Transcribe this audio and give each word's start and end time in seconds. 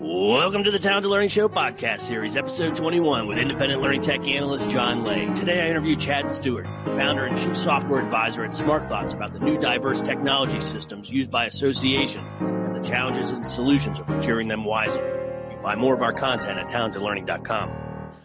Welcome 0.00 0.62
to 0.62 0.70
the 0.70 0.78
Talented 0.78 1.10
Learning 1.10 1.28
Show 1.28 1.48
podcast 1.48 2.02
series, 2.02 2.36
episode 2.36 2.76
21, 2.76 3.26
with 3.26 3.36
independent 3.36 3.82
learning 3.82 4.02
tech 4.02 4.28
analyst 4.28 4.70
John 4.70 5.02
Leh. 5.02 5.34
Today 5.34 5.60
I 5.60 5.70
interview 5.70 5.96
Chad 5.96 6.30
Stewart, 6.30 6.66
founder 6.84 7.24
and 7.24 7.36
chief 7.36 7.56
software 7.56 8.04
advisor 8.04 8.44
at 8.44 8.54
Smart 8.54 8.88
Thoughts, 8.88 9.12
about 9.12 9.32
the 9.32 9.40
new 9.40 9.58
diverse 9.58 10.00
technology 10.00 10.60
systems 10.60 11.10
used 11.10 11.32
by 11.32 11.46
association 11.46 12.24
and 12.38 12.76
the 12.76 12.88
challenges 12.88 13.32
and 13.32 13.48
solutions 13.48 13.98
of 13.98 14.06
procuring 14.06 14.46
them 14.46 14.64
wisely. 14.64 15.02
You 15.02 15.50
can 15.50 15.60
find 15.60 15.80
more 15.80 15.94
of 15.94 16.02
our 16.02 16.12
content 16.12 16.60
at 16.60 16.68
talentedlearning.com. 16.68 17.70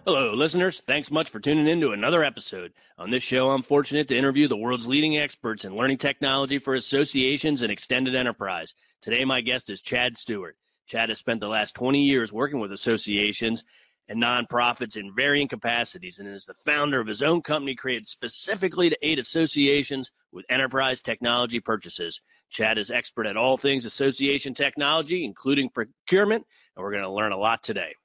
Hello, 0.05 0.34
listeners. 0.36 0.80
Thanks 0.80 1.10
much 1.10 1.32
for 1.32 1.40
tuning 1.40 1.68
in 1.68 1.82
to 1.82 1.94
another 1.94 2.24
episode. 2.24 2.74
On 3.00 3.10
this 3.10 3.24
show, 3.24 3.50
I'm 3.50 3.64
fortunate 3.64 4.10
to 4.10 4.18
interview 4.18 4.48
the 4.48 4.58
world's 4.58 4.86
leading 4.86 5.18
experts 5.18 5.66
in 5.66 5.76
learning 5.76 5.98
technology 5.98 6.60
for 6.60 6.76
associations 6.76 7.64
and 7.64 7.71
extended 7.71 8.14
enterprise. 8.14 8.76
Today, 9.02 9.26
my 9.26 9.42
guest 9.42 9.71
is 9.71 9.82
Chad 9.82 10.18
Stewart. 10.20 10.55
Chad 10.94 11.10
has 11.10 11.18
spent 11.18 11.39
the 11.39 11.48
last 11.48 11.73
20 11.73 12.04
years 12.04 12.32
working 12.32 12.60
with 12.60 12.71
associations 12.71 13.64
and 14.07 14.21
nonprofits 14.21 14.96
in 14.96 15.16
varying 15.16 15.47
capacities 15.47 16.19
and 16.19 16.28
is 16.29 16.46
the 16.46 16.54
founder 16.54 17.00
of 17.00 17.07
his 17.07 17.24
own 17.24 17.42
company 17.42 17.74
created 17.74 18.06
specifically 18.06 18.92
to 18.92 18.97
aid 19.02 19.18
associations 19.18 20.11
with 20.32 20.46
enterprise 20.50 21.02
technology 21.02 21.60
purchases. 21.60 22.21
Chad 22.52 22.78
is 22.78 22.92
expert 22.92 23.25
at 23.25 23.38
all 23.38 23.57
things 23.57 23.86
association 23.86 24.54
technology, 24.54 25.25
including 25.25 25.71
procurement, 25.71 26.46
and 26.75 26.83
we're 26.83 26.92
going 26.92 27.02
to 27.02 27.10
learn 27.10 27.32
a 27.32 27.38
lot 27.39 27.64
today. 27.64 27.96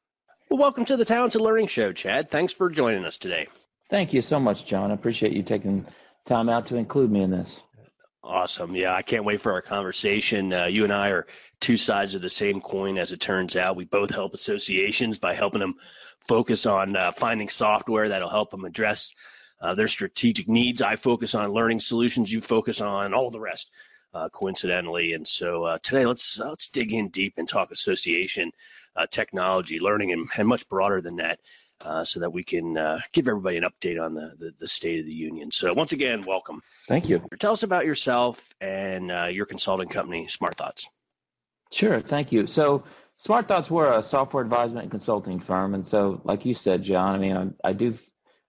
Well, 0.49 0.59
welcome 0.59 0.87
to 0.87 0.97
the 0.97 1.05
Talented 1.05 1.43
Learning 1.43 1.67
Show, 1.67 1.93
Chad. 1.93 2.31
Thanks 2.31 2.55
for 2.55 2.71
joining 2.71 3.05
us 3.05 3.19
today. 3.19 3.49
Thank 3.91 4.15
you 4.15 4.23
so 4.23 4.41
much, 4.41 4.65
John. 4.65 4.93
I 4.93 4.95
appreciate 4.95 5.35
you 5.35 5.43
taking 5.43 5.85
time 6.25 6.49
out 6.49 6.65
to 6.67 6.77
include 6.77 7.13
me 7.13 7.21
in 7.21 7.31
this. 7.31 7.63
Awesome. 8.29 8.77
Yeah, 8.77 8.95
I 8.95 9.01
can't 9.01 9.25
wait 9.25 9.41
for 9.41 9.53
our 9.53 9.63
conversation. 9.63 10.53
Uh, 10.53 10.67
you 10.67 10.85
and 10.85 10.93
I 10.93 11.09
are 11.09 11.27
two 11.61 11.79
sides 11.79 12.15
of 12.15 12.21
the 12.21 12.29
same 12.29 12.61
coin, 12.61 12.99
as 12.99 13.11
it 13.11 13.23
turns 13.23 13.57
out. 13.57 13.75
We 13.75 13.87
both 13.87 14.11
help 14.11 14.35
associations 14.35 15.19
by 15.19 15.33
helping 15.33 15.61
them 15.61 15.77
focus 16.29 16.67
on 16.67 16.95
uh, 16.95 17.11
finding 17.11 17.49
software 17.49 18.11
that'll 18.11 18.29
help 18.29 18.51
them 18.51 18.67
address 18.67 19.15
uh, 19.63 19.75
their 19.75 19.89
strategic 19.89 20.47
needs. 20.47 20.83
I 20.83 20.97
focus 20.97 21.35
on 21.35 21.53
learning 21.53 21.81
solutions. 21.81 22.31
You 22.31 22.43
focus 22.43 22.83
on 22.83 23.15
all 23.15 23.31
the 23.31 23.41
rest, 23.41 23.71
uh, 24.13 24.29
coincidentally. 24.29 25.15
And 25.15 25.27
so 25.27 25.65
uh, 25.65 25.79
today, 25.83 26.05
let's 26.05 26.39
let's 26.39 26.69
dig 26.69 26.93
in 26.93 27.09
deep 27.09 27.33
and 27.39 27.49
talk 27.49 27.71
association 27.71 28.53
uh, 28.95 29.07
technology, 29.11 29.81
learning, 29.81 30.13
and, 30.13 30.29
and, 30.37 30.47
much 30.47 30.69
broader 30.69 31.01
than 31.01 31.17
that, 31.17 31.41
uh, 31.85 32.05
so 32.05 32.21
that 32.21 32.33
we 32.33 32.43
can 32.43 32.77
uh, 32.77 33.01
give 33.13 33.29
everybody 33.29 33.57
an 33.57 33.65
update 33.65 34.03
on 34.03 34.15
the, 34.15 34.33
the, 34.39 34.55
the, 34.59 34.67
state 34.67 35.01
of 35.01 35.07
the 35.07 35.15
union. 35.15 35.51
So, 35.51 35.73
once 35.73 35.93
again, 35.93 36.25
welcome. 36.27 36.63
Thank 36.89 37.09
you. 37.09 37.23
Tell 37.39 37.53
us 37.53 37.63
about 37.63 37.87
yourself 37.87 38.43
and 38.61 39.11
uh, 39.11 39.27
your 39.27 39.47
consulting 39.47 39.89
company, 39.89 40.29
Smart 40.29 40.57
Thoughts. 40.57 40.89
Sure. 41.71 42.01
Thank 42.01 42.33
you. 42.33 42.47
So, 42.47 42.85
Smart 43.17 43.49
Thoughts, 43.49 43.71
we're 43.71 43.93
a 43.93 44.03
software 44.03 44.43
advisement 44.43 44.85
and 44.85 44.91
consulting 44.91 45.41
firm. 45.41 45.75
And 45.75 45.87
so, 45.87 46.21
like 46.25 46.45
you 46.45 46.55
said, 46.55 46.83
John, 46.83 47.15
I 47.15 47.19
mean, 47.19 47.57
I, 47.65 47.69
I 47.69 47.73
do 47.73 47.95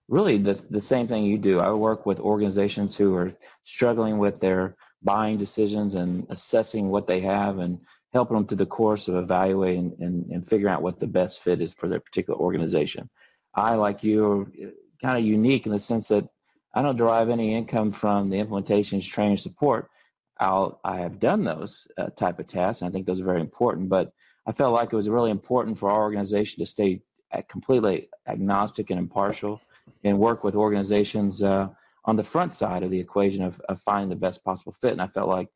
really 0.08 0.38
the, 0.38 0.54
the 0.70 0.80
same 0.80 1.06
thing 1.06 1.24
you 1.24 1.38
do. 1.38 1.60
I 1.60 1.72
work 1.72 2.06
with 2.06 2.20
organizations 2.20 2.96
who 2.96 3.14
are 3.14 3.32
struggling 3.64 4.18
with 4.18 4.40
their 4.40 4.76
buying 5.02 5.38
decisions 5.38 5.94
and 5.94 6.26
assessing 6.30 6.88
what 6.88 7.06
they 7.06 7.20
have 7.20 7.58
and 7.58 7.80
helping 8.12 8.36
them 8.36 8.46
through 8.46 8.56
the 8.56 8.66
course 8.66 9.08
of 9.08 9.16
evaluating 9.16 9.96
and, 10.00 10.26
and 10.30 10.46
figuring 10.46 10.72
out 10.72 10.82
what 10.82 10.98
the 10.98 11.06
best 11.06 11.42
fit 11.42 11.60
is 11.60 11.72
for 11.72 11.88
their 11.88 12.00
particular 12.00 12.38
organization. 12.38 13.08
I, 13.54 13.74
like 13.74 14.02
you, 14.02 14.26
are 14.26 14.46
kind 15.02 15.18
of 15.18 15.24
unique 15.24 15.66
in 15.66 15.72
the 15.72 15.78
sense 15.78 16.08
that 16.08 16.28
I 16.74 16.82
don't 16.82 16.96
derive 16.96 17.30
any 17.30 17.54
income 17.54 17.90
from 17.90 18.30
the 18.30 18.36
implementations, 18.36 19.08
training, 19.08 19.38
support. 19.38 19.90
I'll, 20.38 20.80
I 20.84 20.98
have 20.98 21.20
done 21.20 21.44
those 21.44 21.86
uh, 21.98 22.06
type 22.06 22.38
of 22.38 22.46
tasks, 22.46 22.82
and 22.82 22.88
I 22.88 22.92
think 22.92 23.06
those 23.06 23.20
are 23.20 23.24
very 23.24 23.40
important. 23.40 23.88
But 23.88 24.12
I 24.46 24.52
felt 24.52 24.72
like 24.72 24.92
it 24.92 24.96
was 24.96 25.08
really 25.08 25.30
important 25.30 25.78
for 25.78 25.90
our 25.90 26.00
organization 26.00 26.60
to 26.60 26.66
stay 26.66 27.02
completely 27.48 28.08
agnostic 28.26 28.90
and 28.90 28.98
impartial, 28.98 29.60
and 30.04 30.18
work 30.18 30.44
with 30.44 30.54
organizations 30.54 31.42
uh, 31.42 31.68
on 32.04 32.16
the 32.16 32.24
front 32.24 32.54
side 32.54 32.82
of 32.82 32.90
the 32.90 32.98
equation 32.98 33.42
of, 33.42 33.60
of, 33.68 33.80
finding 33.80 34.08
the 34.08 34.16
best 34.16 34.42
possible 34.44 34.72
fit. 34.72 34.92
And 34.92 35.02
I 35.02 35.06
felt 35.06 35.28
like, 35.28 35.48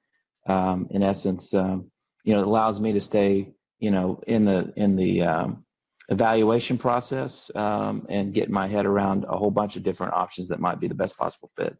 um, 0.46 0.86
in 0.90 1.02
essence, 1.02 1.54
um, 1.54 1.90
you 2.24 2.34
know, 2.34 2.40
it 2.40 2.46
allows 2.46 2.80
me 2.80 2.92
to 2.94 3.00
stay, 3.00 3.54
you 3.78 3.90
know, 3.90 4.22
in 4.26 4.44
the 4.44 4.72
in 4.76 4.96
the 4.96 5.22
um, 5.22 5.64
evaluation 6.08 6.78
process 6.78 7.50
um, 7.54 8.06
and 8.08 8.34
get 8.34 8.50
my 8.50 8.66
head 8.66 8.86
around 8.86 9.24
a 9.24 9.36
whole 9.36 9.50
bunch 9.50 9.76
of 9.76 9.82
different 9.82 10.14
options 10.14 10.48
that 10.48 10.60
might 10.60 10.80
be 10.80 10.88
the 10.88 10.94
best 10.94 11.16
possible 11.16 11.50
fit. 11.56 11.76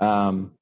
Um, 0.00 0.52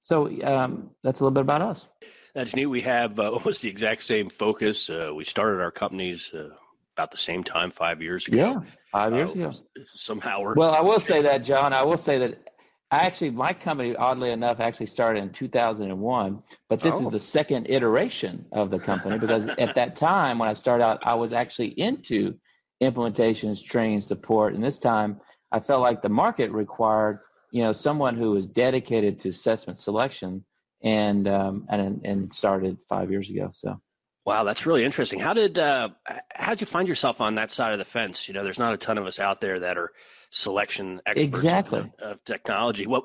so 0.00 0.26
um, 0.42 0.90
that's 1.02 1.20
a 1.20 1.24
little 1.24 1.34
bit 1.34 1.42
about 1.42 1.62
us. 1.62 1.88
That's 2.34 2.54
neat. 2.54 2.66
We 2.66 2.82
have 2.82 3.18
uh, 3.18 3.30
almost 3.32 3.62
the 3.62 3.68
exact 3.68 4.04
same 4.04 4.30
focus. 4.30 4.88
Uh, 4.88 5.10
we 5.14 5.24
started 5.24 5.60
our 5.60 5.70
companies 5.70 6.32
uh, 6.32 6.50
about 6.96 7.10
the 7.10 7.16
same 7.16 7.44
time, 7.44 7.70
five 7.70 8.00
years 8.00 8.26
ago. 8.28 8.36
Yeah, 8.36 8.60
five 8.92 9.12
years 9.12 9.30
uh, 9.30 9.34
ago. 9.34 9.52
Somehow 9.94 10.42
we're. 10.42 10.54
Well, 10.54 10.72
I 10.72 10.82
will 10.82 11.00
say 11.00 11.22
that, 11.28 11.44
John. 11.44 11.72
I 11.72 11.82
will 11.82 11.98
say 11.98 12.18
that 12.18 12.48
actually 12.90 13.30
my 13.30 13.52
company 13.52 13.94
oddly 13.94 14.30
enough 14.30 14.60
actually 14.60 14.86
started 14.86 15.22
in 15.22 15.30
2001 15.30 16.42
but 16.68 16.80
this 16.80 16.94
oh. 16.94 17.02
is 17.02 17.10
the 17.10 17.20
second 17.20 17.66
iteration 17.68 18.46
of 18.52 18.70
the 18.70 18.78
company 18.78 19.18
because 19.18 19.44
at 19.46 19.74
that 19.74 19.96
time 19.96 20.38
when 20.38 20.48
i 20.48 20.54
started 20.54 20.84
out 20.84 20.98
i 21.02 21.14
was 21.14 21.32
actually 21.32 21.68
into 21.68 22.34
implementations 22.82 23.62
training 23.62 24.00
support 24.00 24.54
and 24.54 24.64
this 24.64 24.78
time 24.78 25.20
i 25.52 25.60
felt 25.60 25.82
like 25.82 26.00
the 26.00 26.08
market 26.08 26.50
required 26.50 27.20
you 27.50 27.62
know 27.62 27.72
someone 27.72 28.16
who 28.16 28.30
was 28.30 28.46
dedicated 28.46 29.20
to 29.20 29.28
assessment 29.28 29.78
selection 29.78 30.44
and 30.82 31.26
um, 31.28 31.66
and 31.68 32.00
and 32.04 32.32
started 32.32 32.78
five 32.88 33.10
years 33.10 33.28
ago 33.30 33.50
so 33.52 33.80
Wow, 34.28 34.44
that's 34.44 34.66
really 34.66 34.84
interesting. 34.84 35.20
How 35.20 35.32
did 35.32 35.58
uh, 35.58 35.88
how 36.30 36.50
did 36.50 36.60
you 36.60 36.66
find 36.66 36.86
yourself 36.86 37.22
on 37.22 37.36
that 37.36 37.50
side 37.50 37.72
of 37.72 37.78
the 37.78 37.86
fence? 37.86 38.28
You 38.28 38.34
know, 38.34 38.44
there's 38.44 38.58
not 38.58 38.74
a 38.74 38.76
ton 38.76 38.98
of 38.98 39.06
us 39.06 39.20
out 39.20 39.40
there 39.40 39.60
that 39.60 39.78
are 39.78 39.90
selection 40.28 41.00
experts 41.06 41.24
exactly. 41.24 41.78
of, 41.78 41.92
of 41.98 42.24
technology. 42.24 42.86
What, 42.86 43.04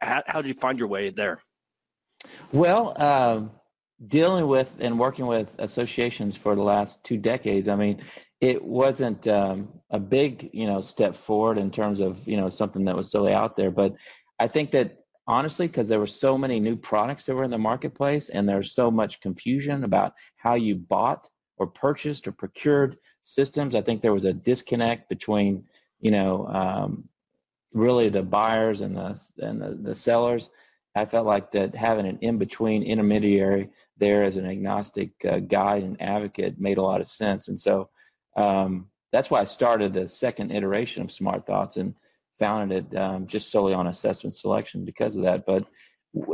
how, 0.00 0.22
how, 0.26 0.40
did 0.40 0.48
you 0.48 0.54
find 0.54 0.78
your 0.78 0.88
way 0.88 1.10
there? 1.10 1.42
Well, 2.50 2.94
um, 2.96 3.50
dealing 4.06 4.46
with 4.46 4.74
and 4.80 4.98
working 4.98 5.26
with 5.26 5.54
associations 5.58 6.34
for 6.34 6.56
the 6.56 6.62
last 6.62 7.04
two 7.04 7.18
decades, 7.18 7.68
I 7.68 7.76
mean, 7.76 8.00
it 8.40 8.64
wasn't 8.64 9.28
um, 9.28 9.68
a 9.90 10.00
big, 10.00 10.48
you 10.54 10.66
know, 10.66 10.80
step 10.80 11.14
forward 11.14 11.58
in 11.58 11.70
terms 11.70 12.00
of, 12.00 12.26
you 12.26 12.38
know, 12.38 12.48
something 12.48 12.86
that 12.86 12.96
was 12.96 13.10
solely 13.10 13.34
out 13.34 13.54
there. 13.54 13.70
But 13.70 13.96
I 14.38 14.48
think 14.48 14.70
that 14.70 15.01
honestly, 15.26 15.66
because 15.66 15.88
there 15.88 16.00
were 16.00 16.06
so 16.06 16.36
many 16.36 16.60
new 16.60 16.76
products 16.76 17.26
that 17.26 17.34
were 17.34 17.44
in 17.44 17.50
the 17.50 17.58
marketplace 17.58 18.28
and 18.28 18.48
there's 18.48 18.72
so 18.72 18.90
much 18.90 19.20
confusion 19.20 19.84
about 19.84 20.14
how 20.36 20.54
you 20.54 20.74
bought 20.74 21.28
or 21.58 21.66
purchased 21.66 22.26
or 22.26 22.32
procured 22.32 22.96
systems, 23.22 23.76
I 23.76 23.82
think 23.82 24.02
there 24.02 24.14
was 24.14 24.24
a 24.24 24.32
disconnect 24.32 25.08
between 25.08 25.64
you 26.02 26.10
know, 26.10 26.46
um, 26.48 27.08
really 27.72 28.10
the 28.10 28.22
buyers 28.22 28.82
and 28.82 28.94
the 28.94 29.18
and 29.38 29.62
the, 29.62 29.78
the 29.80 29.94
sellers. 29.94 30.50
I 30.94 31.06
felt 31.06 31.26
like 31.26 31.52
that 31.52 31.74
having 31.74 32.06
an 32.06 32.18
in-between 32.20 32.82
intermediary 32.82 33.70
there 33.96 34.24
as 34.24 34.36
an 34.36 34.44
agnostic 34.44 35.12
uh, 35.24 35.38
guide 35.38 35.84
and 35.84 36.02
advocate 36.02 36.60
made 36.60 36.76
a 36.76 36.82
lot 36.82 37.00
of 37.00 37.06
sense, 37.06 37.48
and 37.48 37.58
so 37.58 37.88
um, 38.36 38.88
that's 39.10 39.30
why 39.30 39.40
I 39.40 39.44
started 39.44 39.94
the 39.94 40.08
second 40.08 40.50
iteration 40.50 41.02
of 41.02 41.12
Smart 41.12 41.46
Thoughts. 41.46 41.78
And 41.78 41.94
founded 42.38 42.92
it 42.92 42.96
um, 42.96 43.26
just 43.26 43.50
solely 43.50 43.74
on 43.74 43.86
assessment 43.86 44.34
selection 44.34 44.84
because 44.84 45.16
of 45.16 45.22
that. 45.22 45.46
But 45.46 45.66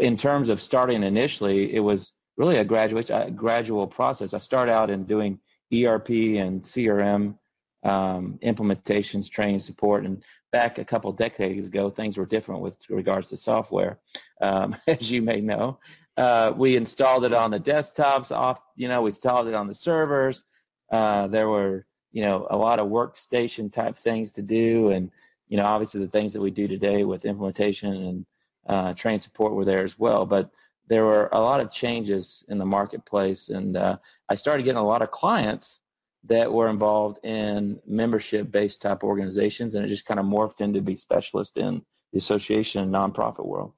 in 0.01 0.17
terms 0.17 0.49
of 0.49 0.61
starting 0.61 1.03
initially, 1.03 1.75
it 1.75 1.81
was 1.81 2.13
really 2.37 2.57
a 2.57 2.65
graduate 2.65 3.11
a 3.11 3.31
gradual 3.31 3.87
process. 3.87 4.35
I 4.35 4.39
started 4.39 4.73
out 4.73 4.91
in 4.91 5.05
doing 5.05 5.41
ERP 5.73 6.11
and 6.11 6.63
CRM 6.63 7.37
um, 7.85 8.39
implementations, 8.43 9.31
training, 9.31 9.61
support. 9.61 10.05
And 10.05 10.23
back 10.53 10.79
a 10.79 10.85
couple 10.85 11.13
decades 11.13 11.67
ago, 11.67 11.91
things 11.91 12.17
were 12.17 12.27
different 12.27 12.63
with 12.63 12.77
regards 12.89 13.29
to 13.31 13.37
software, 13.37 13.99
um, 14.41 14.77
as 14.87 15.11
you 15.11 15.23
may 15.23 15.41
know. 15.41 15.79
Uh, 16.17 16.53
we 16.57 16.77
installed 16.77 17.25
it 17.25 17.33
on 17.33 17.51
the 17.51 17.61
desktops. 17.61 18.33
Off, 18.33 18.61
you 18.75 18.89
know, 18.89 19.03
we 19.03 19.11
installed 19.11 19.47
it 19.47 19.55
on 19.55 19.69
the 19.69 19.75
servers. 19.75 20.43
Uh, 20.91 21.29
there 21.29 21.49
were, 21.49 21.87
you 22.11 22.23
know, 22.23 22.47
a 22.51 22.57
lot 22.57 22.81
of 22.81 22.89
workstation 22.89 23.73
type 23.73 23.97
things 23.97 24.33
to 24.33 24.43
do, 24.43 24.91
and 24.91 25.11
you 25.49 25.57
know, 25.57 25.65
obviously 25.65 26.01
the 26.01 26.09
things 26.09 26.33
that 26.33 26.41
we 26.41 26.51
do 26.51 26.69
today 26.69 27.05
with 27.05 27.25
implementation 27.25 27.93
and 27.93 28.27
uh, 28.69 28.95
train 28.95 29.21
support 29.21 29.55
were 29.55 29.65
there 29.65 29.85
as 29.85 29.99
well. 29.99 30.27
But 30.27 30.51
there 30.87 31.05
were 31.05 31.29
a 31.33 31.41
lot 31.41 31.61
of 31.61 31.71
changes 31.71 32.45
in 32.49 32.59
the 32.59 32.65
marketplace, 32.65 33.49
and 33.49 33.77
uh, 33.77 33.99
I 34.29 34.35
started 34.37 34.63
getting 34.63 34.79
a 34.79 34.87
lot 34.87 35.03
of 35.03 35.11
clients 35.11 35.81
that 36.25 36.53
were 36.53 36.69
involved 36.69 37.25
in 37.25 37.81
membership 37.87 38.51
based 38.51 38.83
type 38.83 39.03
organizations 39.03 39.75
and 39.75 39.85
it 39.85 39.89
just 39.89 40.05
kind 40.05 40.21
of 40.21 40.27
morphed 40.27 40.61
into 40.61 40.81
be 40.81 40.97
specialist 40.97 41.57
in 41.57 41.83
the 42.13 42.19
association 42.19 42.83
and 42.83 42.93
nonprofit 42.93 43.47
world. 43.47 43.73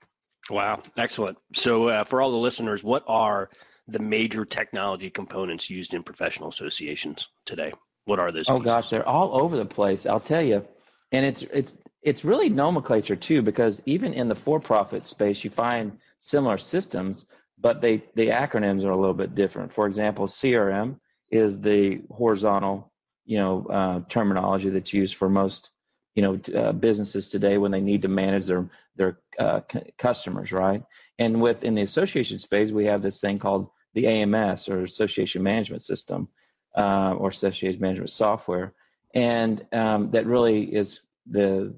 Wow, 0.49 0.81
excellent. 0.97 1.39
So 1.55 1.89
uh, 1.89 2.05
for 2.05 2.23
all 2.23 2.31
the 2.31 2.39
listeners, 2.39 2.83
what 2.83 3.05
are 3.07 3.51
the 3.89 3.99
major 3.99 4.45
technology 4.45 5.11
components 5.11 5.69
used 5.69 5.95
in 5.95 6.03
professional 6.03 6.49
associations 6.49 7.29
today? 7.45 7.73
What 8.07 8.19
are 8.19 8.33
those? 8.33 8.49
Oh 8.49 8.55
pieces? 8.55 8.65
gosh, 8.65 8.91
they're 8.91 9.09
all 9.09 9.39
over 9.41 9.57
the 9.57 9.67
place. 9.67 10.07
I'll 10.07 10.21
tell 10.21 10.43
you. 10.43 10.67
And 11.13 11.25
it's 11.25 11.43
it's 11.43 11.79
it's 12.03 12.25
really 12.25 12.49
nomenclature 12.49 13.17
too 13.17 13.43
because 13.43 13.83
even 13.87 14.15
in 14.15 14.29
the 14.29 14.35
for-profit 14.35 15.07
space 15.07 15.45
you 15.45 15.51
find 15.51 15.99
similar 16.19 16.59
systems, 16.59 17.27
but 17.59 17.81
they 17.81 17.99
the 18.15 18.29
acronyms 18.29 18.85
are 18.85 18.91
a 18.91 18.97
little 18.97 19.15
bit 19.15 19.35
different. 19.35 19.73
For 19.73 19.87
example, 19.87 20.27
CRM 20.27 20.97
is 21.31 21.61
the 21.61 22.01
horizontal, 22.11 22.93
you 23.25 23.39
know, 23.39 23.67
uh, 23.67 24.01
terminology 24.09 24.71
that's 24.71 24.93
used 24.93 25.17
for 25.17 25.29
most, 25.29 25.71
you 26.15 26.23
know, 26.23 26.41
uh, 26.57 26.73
businesses 26.73 27.29
today 27.29 27.59
when 27.59 27.71
they 27.71 27.81
need 27.81 28.03
to 28.03 28.09
manage 28.09 28.47
their 28.47 28.69
their 28.97 29.19
uh, 29.39 29.61
c- 29.71 29.93
customers, 29.99 30.53
right? 30.53 30.83
And 31.19 31.41
within 31.41 31.75
the 31.75 31.83
association 31.83 32.39
space, 32.39 32.71
we 32.73 32.87
have 32.87 33.03
this 33.03 33.21
thing 33.21 33.39
called 33.39 33.69
the 33.95 34.07
AMS 34.07 34.69
or 34.69 34.85
Association 34.85 35.43
Management 35.43 35.83
System 35.83 36.29
uh, 36.77 37.15
or 37.19 37.29
Association 37.31 37.81
Management 37.81 38.11
Software, 38.11 38.75
and 39.15 39.67
um, 39.73 40.11
that 40.11 40.27
really 40.27 40.65
is 40.65 41.01
the 41.27 41.75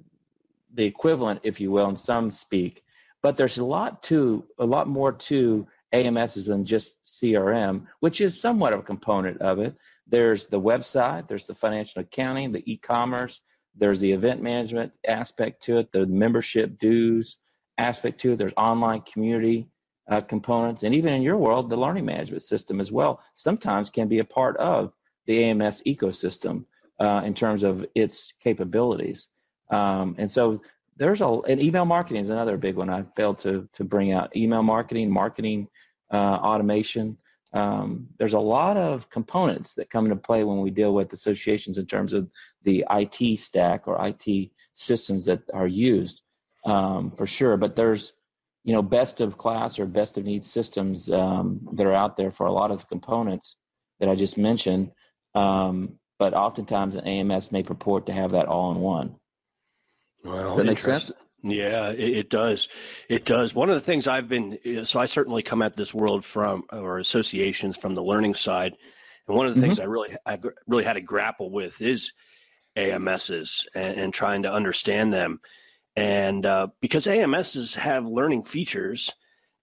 the 0.74 0.84
equivalent, 0.84 1.40
if 1.42 1.60
you 1.60 1.70
will, 1.70 1.88
in 1.88 1.96
some 1.96 2.30
speak. 2.30 2.82
But 3.22 3.36
there's 3.36 3.58
a 3.58 3.64
lot 3.64 4.02
to 4.04 4.44
a 4.58 4.64
lot 4.64 4.88
more 4.88 5.12
to 5.12 5.66
AMSs 5.92 6.46
than 6.46 6.64
just 6.64 7.04
CRM, 7.06 7.86
which 8.00 8.20
is 8.20 8.40
somewhat 8.40 8.72
of 8.72 8.80
a 8.80 8.84
component 8.84 9.40
of 9.40 9.58
it. 9.58 9.74
There's 10.06 10.46
the 10.46 10.60
website, 10.60 11.28
there's 11.28 11.44
the 11.44 11.54
financial 11.54 12.00
accounting, 12.02 12.52
the 12.52 12.70
e-commerce, 12.70 13.40
there's 13.76 14.00
the 14.00 14.10
event 14.10 14.42
management 14.42 14.92
aspect 15.06 15.62
to 15.64 15.78
it, 15.78 15.92
the 15.92 16.06
membership 16.06 16.78
dues 16.78 17.36
aspect 17.78 18.20
to 18.22 18.32
it. 18.32 18.38
There's 18.38 18.52
online 18.56 19.02
community 19.02 19.68
uh, 20.08 20.20
components, 20.22 20.82
and 20.82 20.94
even 20.94 21.14
in 21.14 21.22
your 21.22 21.36
world, 21.36 21.68
the 21.68 21.76
learning 21.76 22.06
management 22.06 22.42
system 22.42 22.80
as 22.80 22.90
well 22.90 23.20
sometimes 23.34 23.90
can 23.90 24.08
be 24.08 24.18
a 24.18 24.24
part 24.24 24.56
of 24.56 24.92
the 25.26 25.44
AMS 25.44 25.82
ecosystem 25.86 26.64
uh, 27.02 27.22
in 27.24 27.34
terms 27.34 27.64
of 27.64 27.84
its 27.96 28.32
capabilities. 28.40 29.26
Um, 29.70 30.14
and 30.18 30.30
so 30.30 30.62
there's 30.96 31.20
a 31.20 31.26
and 31.48 31.60
email 31.60 31.84
marketing 31.84 32.22
is 32.22 32.30
another 32.30 32.56
big 32.56 32.76
one 32.76 32.90
I 32.90 33.02
failed 33.16 33.40
to 33.40 33.68
to 33.72 33.84
bring 33.84 34.12
out. 34.12 34.36
Email 34.36 34.62
marketing, 34.62 35.10
marketing 35.10 35.68
uh, 36.12 36.38
automation. 36.50 37.18
Um, 37.52 38.06
there's 38.18 38.34
a 38.34 38.38
lot 38.56 38.76
of 38.76 39.10
components 39.10 39.74
that 39.74 39.90
come 39.90 40.04
into 40.06 40.16
play 40.16 40.44
when 40.44 40.60
we 40.60 40.70
deal 40.70 40.94
with 40.94 41.12
associations 41.12 41.76
in 41.76 41.86
terms 41.86 42.12
of 42.12 42.30
the 42.62 42.84
IT 42.90 43.38
stack 43.38 43.88
or 43.88 44.06
IT 44.06 44.50
systems 44.74 45.26
that 45.26 45.42
are 45.52 45.66
used 45.66 46.22
um, 46.64 47.10
for 47.10 47.26
sure. 47.26 47.56
But 47.56 47.74
there's 47.74 48.12
you 48.62 48.74
know 48.74 48.82
best 48.82 49.20
of 49.20 49.38
class 49.38 49.80
or 49.80 49.86
best 49.86 50.18
of 50.18 50.24
need 50.24 50.44
systems 50.44 51.10
um, 51.10 51.68
that 51.72 51.86
are 51.86 51.94
out 51.94 52.16
there 52.16 52.30
for 52.30 52.46
a 52.46 52.52
lot 52.52 52.70
of 52.70 52.80
the 52.80 52.86
components 52.86 53.56
that 53.98 54.08
I 54.08 54.14
just 54.14 54.38
mentioned. 54.38 54.92
Um, 55.34 55.98
but 56.22 56.34
oftentimes 56.34 56.94
an 56.94 57.04
AMS 57.04 57.50
may 57.50 57.64
purport 57.64 58.06
to 58.06 58.12
have 58.12 58.30
that 58.30 58.46
all 58.46 58.70
in 58.70 58.78
one. 58.78 59.16
Well, 60.22 60.50
Does 60.50 60.56
that 60.58 60.64
make 60.66 60.78
sense? 60.78 61.10
Yeah, 61.42 61.90
it, 61.90 61.98
it, 61.98 62.30
does. 62.30 62.68
It 63.08 63.24
does. 63.24 63.52
One 63.52 63.70
of 63.70 63.74
the 63.74 63.80
things 63.80 64.06
I've 64.06 64.28
been 64.28 64.84
so 64.84 65.00
I 65.00 65.06
certainly 65.06 65.42
come 65.42 65.62
at 65.62 65.74
this 65.74 65.92
world 65.92 66.24
from 66.24 66.62
or 66.70 66.98
associations 66.98 67.76
from 67.76 67.96
the 67.96 68.04
learning 68.04 68.36
side, 68.36 68.76
and 69.26 69.36
one 69.36 69.48
of 69.48 69.54
the 69.56 69.58
mm-hmm. 69.58 69.70
things 69.70 69.80
I 69.80 69.86
really 69.86 70.14
I've 70.24 70.44
really 70.68 70.84
had 70.84 70.92
to 70.92 71.00
grapple 71.00 71.50
with 71.50 71.82
is 71.82 72.12
AMSs 72.76 73.66
and, 73.74 73.98
and 73.98 74.14
trying 74.14 74.44
to 74.44 74.52
understand 74.52 75.12
them, 75.12 75.40
and 75.96 76.46
uh, 76.46 76.68
because 76.80 77.08
AMSs 77.08 77.74
have 77.74 78.06
learning 78.06 78.44
features, 78.44 79.10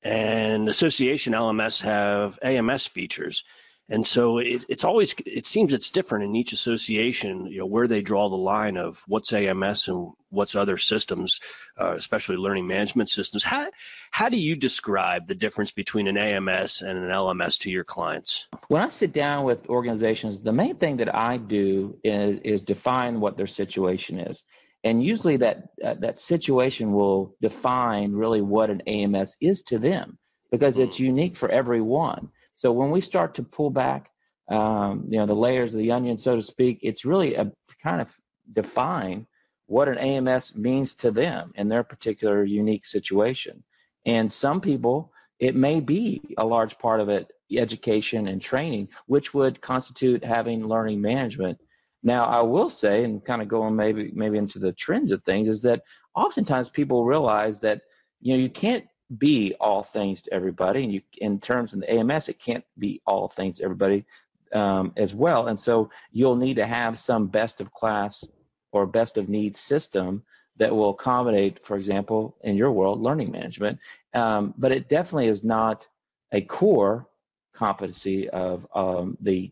and 0.04 0.68
association 0.68 1.32
LMS 1.32 1.84
have 1.84 2.38
AMS 2.42 2.86
features, 2.86 3.46
and 3.90 4.06
so 4.06 4.38
it, 4.38 4.66
it's 4.70 4.84
always 4.84 5.16
it 5.26 5.46
seems 5.46 5.74
it's 5.74 5.90
different 5.90 6.26
in 6.26 6.36
each 6.36 6.54
association, 6.54 7.48
you 7.48 7.60
know, 7.60 7.66
where 7.66 7.88
they 7.88 8.02
draw 8.02 8.30
the 8.30 8.36
line 8.36 8.78
of 8.78 9.04
what's 9.08 9.34
AMS 9.34 9.88
and 9.88 10.12
what's 10.30 10.56
other 10.56 10.78
systems, 10.78 11.40
uh, 11.80 11.94
especially 11.96 12.38
learning 12.38 12.68
management 12.68 13.10
systems. 13.10 13.44
How 13.44 13.70
how 14.12 14.30
do 14.30 14.38
you 14.38 14.56
describe 14.56 15.26
the 15.26 15.34
difference 15.34 15.72
between 15.72 16.08
an 16.08 16.18
AMS 16.18 16.82
and 16.82 16.98
an 17.00 17.10
LMS 17.10 17.60
to 17.62 17.72
your 17.72 17.84
clients? 17.84 18.48
When 18.68 18.82
I 18.82 18.90
sit 18.90 19.12
down 19.12 19.46
with 19.46 19.68
organizations, 19.68 20.42
the 20.42 20.54
main 20.54 20.76
thing 20.76 20.98
that 20.98 21.14
I 21.14 21.38
do 21.38 21.98
is, 22.04 22.40
is 22.44 22.62
define 22.62 23.20
what 23.20 23.38
their 23.38 23.48
situation 23.48 24.20
is. 24.20 24.44
And 24.84 25.04
usually 25.04 25.38
that 25.38 25.70
uh, 25.84 25.96
that 25.96 26.20
situation 26.20 26.94
will 26.94 27.36
define 27.42 28.14
really 28.14 28.42
what 28.42 28.70
an 28.70 28.82
AMS 28.82 29.36
is 29.42 29.64
to 29.64 29.80
them 29.80 30.20
because 30.52 30.78
it's 30.78 30.98
hmm. 30.98 31.06
unique 31.06 31.38
for 31.38 31.50
everyone. 31.50 32.30
So 32.60 32.74
when 32.74 32.92
we 32.92 33.00
start 33.00 33.36
to 33.36 33.44
pull 33.44 33.70
back, 33.70 34.12
um, 34.50 35.06
you 35.08 35.18
know, 35.18 35.26
the 35.26 35.34
layers 35.34 35.74
of 35.74 35.80
the 35.80 35.94
onion, 35.94 36.18
so 36.18 36.36
to 36.36 36.42
speak, 36.42 36.80
it's 36.82 37.06
really 37.06 37.36
a 37.36 37.50
kind 37.82 38.02
of 38.02 38.14
define 38.52 39.28
what 39.68 39.88
an 39.88 39.98
AMS 39.98 40.58
means 40.58 40.94
to 40.96 41.10
them 41.10 41.54
in 41.56 41.70
their 41.70 41.86
particular 41.86 42.44
unique 42.44 42.86
situation. 42.86 43.64
And 44.06 44.30
some 44.30 44.60
people, 44.60 45.14
it 45.40 45.56
may 45.56 45.80
be 45.80 46.22
a 46.38 46.46
large 46.46 46.78
part 46.78 47.00
of 47.00 47.08
it 47.08 47.32
education 47.50 48.28
and 48.28 48.42
training, 48.42 48.90
which 49.06 49.34
would 49.34 49.62
constitute 49.62 50.26
having 50.26 50.68
learning 50.68 51.00
management. 51.00 51.58
Now, 52.04 52.26
I 52.26 52.42
will 52.42 52.70
say, 52.70 53.06
and 53.06 53.24
kind 53.24 53.42
of 53.42 53.48
going 53.48 53.74
maybe 53.74 54.12
maybe 54.14 54.38
into 54.38 54.60
the 54.60 54.74
trends 54.74 55.14
of 55.14 55.24
things, 55.24 55.48
is 55.48 55.62
that 55.62 55.84
oftentimes 56.14 56.70
people 56.70 57.06
realize 57.06 57.62
that 57.62 57.84
you 58.20 58.34
know 58.34 58.44
you 58.44 58.50
can't 58.50 58.84
be 59.18 59.56
all 59.60 59.84
things 59.84 60.22
to 60.24 60.34
everybody, 60.34 60.84
and 60.84 60.94
you 60.94 61.02
in 61.18 61.40
terms 61.40 61.74
of 61.74 61.80
the 61.80 61.92
AMS, 61.92 62.30
it 62.30 62.40
can't 62.40 62.64
be 62.78 63.02
all 63.06 63.28
things 63.28 63.58
to 63.58 63.64
everybody 63.64 64.06
um, 64.54 64.94
as 64.98 65.14
well. 65.14 65.48
And 65.48 65.60
so 65.60 65.90
you'll 66.12 66.36
need 66.36 66.56
to 66.56 66.66
have 66.66 67.00
some 67.00 67.28
best 67.28 67.62
of 67.62 67.74
class 67.74 68.24
or 68.72 68.86
best 68.86 69.18
of 69.18 69.30
need 69.30 69.58
system 69.58 70.24
that 70.58 70.76
will 70.76 70.92
accommodate, 70.92 71.66
for 71.66 71.78
example, 71.78 72.36
in 72.44 72.56
your 72.56 72.72
world, 72.72 73.02
learning 73.02 73.32
management. 73.32 73.80
Um, 74.14 74.54
but 74.58 74.72
it 74.72 74.90
definitely 74.90 75.28
is 75.28 75.44
not 75.44 75.88
a 76.32 76.42
core 76.42 77.08
competency 77.54 78.30
of 78.30 78.68
um, 78.76 79.18
the 79.22 79.52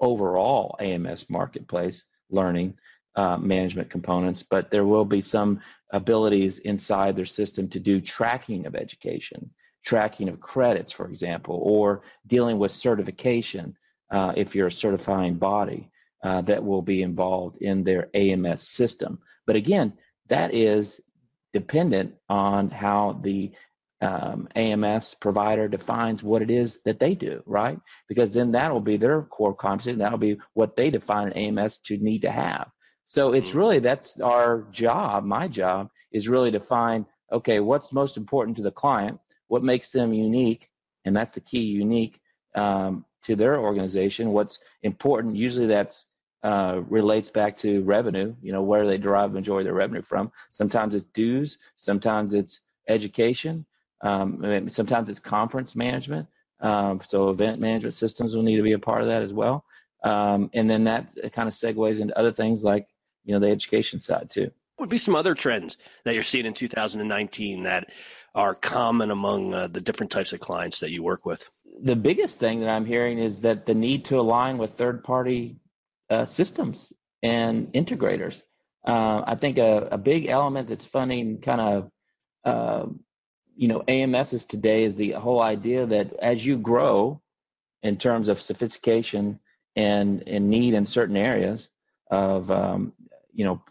overall 0.00 0.76
AMS 0.78 1.28
marketplace 1.28 2.04
learning 2.30 2.74
uh, 3.18 3.36
management 3.36 3.90
components, 3.90 4.44
but 4.48 4.70
there 4.70 4.84
will 4.84 5.04
be 5.04 5.20
some 5.20 5.60
abilities 5.90 6.60
inside 6.60 7.16
their 7.16 7.26
system 7.26 7.68
to 7.68 7.80
do 7.80 8.00
tracking 8.00 8.64
of 8.64 8.76
education, 8.76 9.50
tracking 9.84 10.28
of 10.28 10.38
credits, 10.38 10.92
for 10.92 11.08
example, 11.08 11.58
or 11.64 12.02
dealing 12.28 12.60
with 12.60 12.70
certification 12.70 13.76
uh, 14.12 14.32
if 14.36 14.54
you're 14.54 14.68
a 14.68 14.72
certifying 14.72 15.34
body 15.34 15.90
uh, 16.22 16.42
that 16.42 16.64
will 16.64 16.80
be 16.80 17.02
involved 17.02 17.60
in 17.60 17.82
their 17.82 18.08
AMS 18.14 18.68
system. 18.68 19.18
But 19.48 19.56
again, 19.56 19.94
that 20.28 20.54
is 20.54 21.00
dependent 21.52 22.14
on 22.28 22.70
how 22.70 23.18
the 23.20 23.50
um, 24.00 24.46
AMS 24.54 25.14
provider 25.14 25.66
defines 25.66 26.22
what 26.22 26.40
it 26.40 26.52
is 26.52 26.82
that 26.84 27.00
they 27.00 27.16
do, 27.16 27.42
right? 27.46 27.80
Because 28.08 28.32
then 28.32 28.52
that'll 28.52 28.80
be 28.80 28.96
their 28.96 29.22
core 29.22 29.56
competency. 29.56 29.98
That'll 29.98 30.18
be 30.18 30.38
what 30.54 30.76
they 30.76 30.90
define 30.90 31.32
an 31.32 31.58
AMS 31.58 31.78
to 31.86 31.96
need 31.96 32.22
to 32.22 32.30
have. 32.30 32.70
So 33.08 33.32
it's 33.32 33.50
mm-hmm. 33.50 33.58
really 33.58 33.78
that's 33.80 34.20
our 34.20 34.66
job. 34.70 35.24
My 35.24 35.48
job 35.48 35.90
is 36.12 36.28
really 36.28 36.50
to 36.52 36.60
find 36.60 37.04
okay, 37.30 37.60
what's 37.60 37.92
most 37.92 38.16
important 38.16 38.56
to 38.56 38.62
the 38.62 38.70
client, 38.70 39.20
what 39.48 39.62
makes 39.62 39.90
them 39.90 40.14
unique, 40.14 40.70
and 41.04 41.14
that's 41.14 41.32
the 41.32 41.40
key, 41.40 41.60
unique 41.60 42.20
um, 42.54 43.04
to 43.22 43.36
their 43.36 43.58
organization. 43.58 44.32
What's 44.32 44.60
important, 44.82 45.36
usually 45.36 45.66
that's 45.66 46.06
uh, 46.42 46.82
relates 46.88 47.28
back 47.28 47.56
to 47.58 47.82
revenue. 47.82 48.34
You 48.42 48.52
know, 48.52 48.62
where 48.62 48.86
they 48.86 48.98
derive 48.98 49.32
the 49.32 49.40
majority 49.40 49.62
of 49.62 49.72
their 49.72 49.78
revenue 49.78 50.02
from. 50.02 50.30
Sometimes 50.50 50.94
it's 50.94 51.06
dues, 51.06 51.58
sometimes 51.76 52.34
it's 52.34 52.60
education, 52.88 53.66
um, 54.02 54.68
sometimes 54.70 55.10
it's 55.10 55.18
conference 55.18 55.74
management. 55.74 56.28
Um, 56.60 57.00
so 57.06 57.30
event 57.30 57.60
management 57.60 57.94
systems 57.94 58.34
will 58.34 58.42
need 58.42 58.56
to 58.56 58.62
be 58.62 58.72
a 58.72 58.78
part 58.78 59.02
of 59.02 59.08
that 59.08 59.22
as 59.22 59.32
well. 59.32 59.64
Um, 60.04 60.50
and 60.54 60.68
then 60.68 60.84
that 60.84 61.08
kind 61.32 61.48
of 61.48 61.54
segues 61.54 62.00
into 62.00 62.16
other 62.18 62.32
things 62.32 62.62
like 62.62 62.86
you 63.24 63.34
know 63.34 63.40
the 63.40 63.50
education 63.50 64.00
side 64.00 64.30
too. 64.30 64.50
What 64.76 64.84
would 64.84 64.90
be 64.90 64.98
some 64.98 65.16
other 65.16 65.34
trends 65.34 65.76
that 66.04 66.14
you're 66.14 66.22
seeing 66.22 66.46
in 66.46 66.54
2019 66.54 67.64
that 67.64 67.90
are 68.34 68.54
common 68.54 69.10
among 69.10 69.52
uh, 69.52 69.66
the 69.66 69.80
different 69.80 70.12
types 70.12 70.32
of 70.32 70.40
clients 70.40 70.80
that 70.80 70.92
you 70.92 71.02
work 71.02 71.26
with? 71.26 71.44
The 71.82 71.96
biggest 71.96 72.38
thing 72.38 72.60
that 72.60 72.68
I'm 72.68 72.84
hearing 72.84 73.18
is 73.18 73.40
that 73.40 73.66
the 73.66 73.74
need 73.74 74.04
to 74.06 74.20
align 74.20 74.58
with 74.58 74.72
third-party 74.72 75.56
uh, 76.10 76.26
systems 76.26 76.92
and 77.22 77.72
integrators. 77.72 78.42
Uh, 78.86 79.22
I 79.26 79.34
think 79.34 79.58
a, 79.58 79.88
a, 79.90 79.98
big 79.98 80.26
element 80.26 80.68
that's 80.68 80.86
funding 80.86 81.40
kind 81.40 81.60
of 81.60 81.90
uh, 82.44 82.86
you 83.56 83.68
know 83.68 83.80
AMSs 83.80 84.46
today 84.46 84.84
is 84.84 84.94
the 84.94 85.12
whole 85.12 85.42
idea 85.42 85.84
that 85.86 86.14
as 86.14 86.46
you 86.46 86.56
grow 86.56 87.20
in 87.82 87.96
terms 87.96 88.28
of 88.28 88.40
sophistication 88.40 89.40
and, 89.76 90.22
and 90.26 90.48
need 90.48 90.74
in 90.74 90.86
certain 90.86 91.16
areas 91.16 91.68
of 92.10 92.50
um, 92.50 92.92
you 93.38 93.44
know 93.44 93.62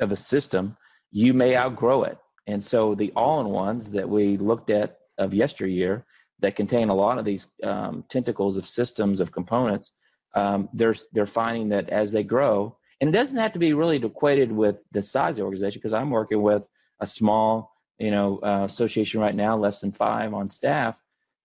of 0.00 0.12
a 0.12 0.16
system, 0.16 0.76
you 1.10 1.34
may 1.34 1.56
outgrow 1.56 2.04
it. 2.04 2.18
And 2.46 2.64
so 2.64 2.94
the 2.94 3.12
all-in-ones 3.14 3.90
that 3.92 4.08
we 4.08 4.36
looked 4.36 4.70
at 4.70 4.98
of 5.18 5.34
yesteryear 5.34 6.04
that 6.40 6.56
contain 6.56 6.88
a 6.88 6.94
lot 6.94 7.18
of 7.18 7.24
these 7.24 7.46
um, 7.62 8.04
tentacles 8.08 8.56
of 8.56 8.66
systems 8.66 9.20
of 9.20 9.32
components, 9.32 9.92
um, 10.34 10.68
they're 10.72 10.96
they're 11.12 11.26
finding 11.26 11.68
that 11.70 11.90
as 11.90 12.12
they 12.12 12.22
grow, 12.22 12.76
and 13.00 13.08
it 13.10 13.12
doesn't 13.12 13.38
have 13.38 13.52
to 13.52 13.58
be 13.58 13.72
really 13.74 13.96
equated 13.96 14.50
with 14.52 14.84
the 14.92 15.02
size 15.02 15.32
of 15.32 15.36
the 15.36 15.42
organization 15.42 15.80
because 15.80 15.94
I'm 15.94 16.10
working 16.10 16.42
with 16.42 16.66
a 17.00 17.06
small 17.06 17.76
you 17.98 18.10
know 18.10 18.38
uh, 18.42 18.64
association 18.64 19.20
right 19.20 19.34
now, 19.34 19.56
less 19.56 19.80
than 19.80 19.92
five 19.92 20.32
on 20.34 20.48
staff, 20.48 20.96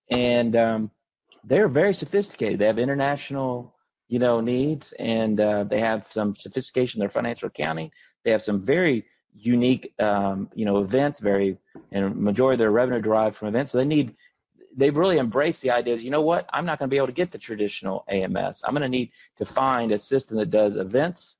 and 0.09 0.55
um, 0.55 0.91
they're 1.43 1.69
very 1.69 1.93
sophisticated. 1.93 2.59
They 2.59 2.67
have 2.67 2.79
international, 2.79 3.73
you 4.11 4.19
know, 4.19 4.41
needs, 4.41 4.91
and 4.99 5.39
uh, 5.39 5.63
they 5.63 5.79
have 5.79 6.05
some 6.05 6.35
sophistication 6.35 6.97
in 6.97 6.99
their 6.99 7.09
financial 7.09 7.47
accounting. 7.47 7.89
They 8.25 8.31
have 8.31 8.43
some 8.43 8.61
very 8.61 9.05
unique, 9.33 9.93
um, 9.99 10.49
you 10.53 10.65
know, 10.65 10.79
events. 10.79 11.19
Very, 11.19 11.57
and 11.93 12.13
majority 12.17 12.55
of 12.55 12.59
their 12.59 12.71
revenue 12.71 13.01
derived 13.01 13.37
from 13.37 13.47
events. 13.47 13.71
So 13.71 13.77
they 13.77 13.85
need 13.85 14.13
they've 14.75 14.97
really 14.97 15.17
embraced 15.17 15.61
the 15.61 15.71
idea 15.71 15.95
you 15.95 16.09
know 16.09 16.21
what, 16.21 16.45
I'm 16.51 16.65
not 16.65 16.77
going 16.77 16.89
to 16.89 16.93
be 16.93 16.97
able 16.97 17.07
to 17.07 17.13
get 17.13 17.31
the 17.31 17.37
traditional 17.37 18.03
AMS. 18.09 18.63
I'm 18.65 18.73
going 18.73 18.81
to 18.81 18.89
need 18.89 19.11
to 19.37 19.45
find 19.45 19.93
a 19.93 19.99
system 19.99 20.37
that 20.37 20.49
does 20.49 20.75
events 20.75 21.37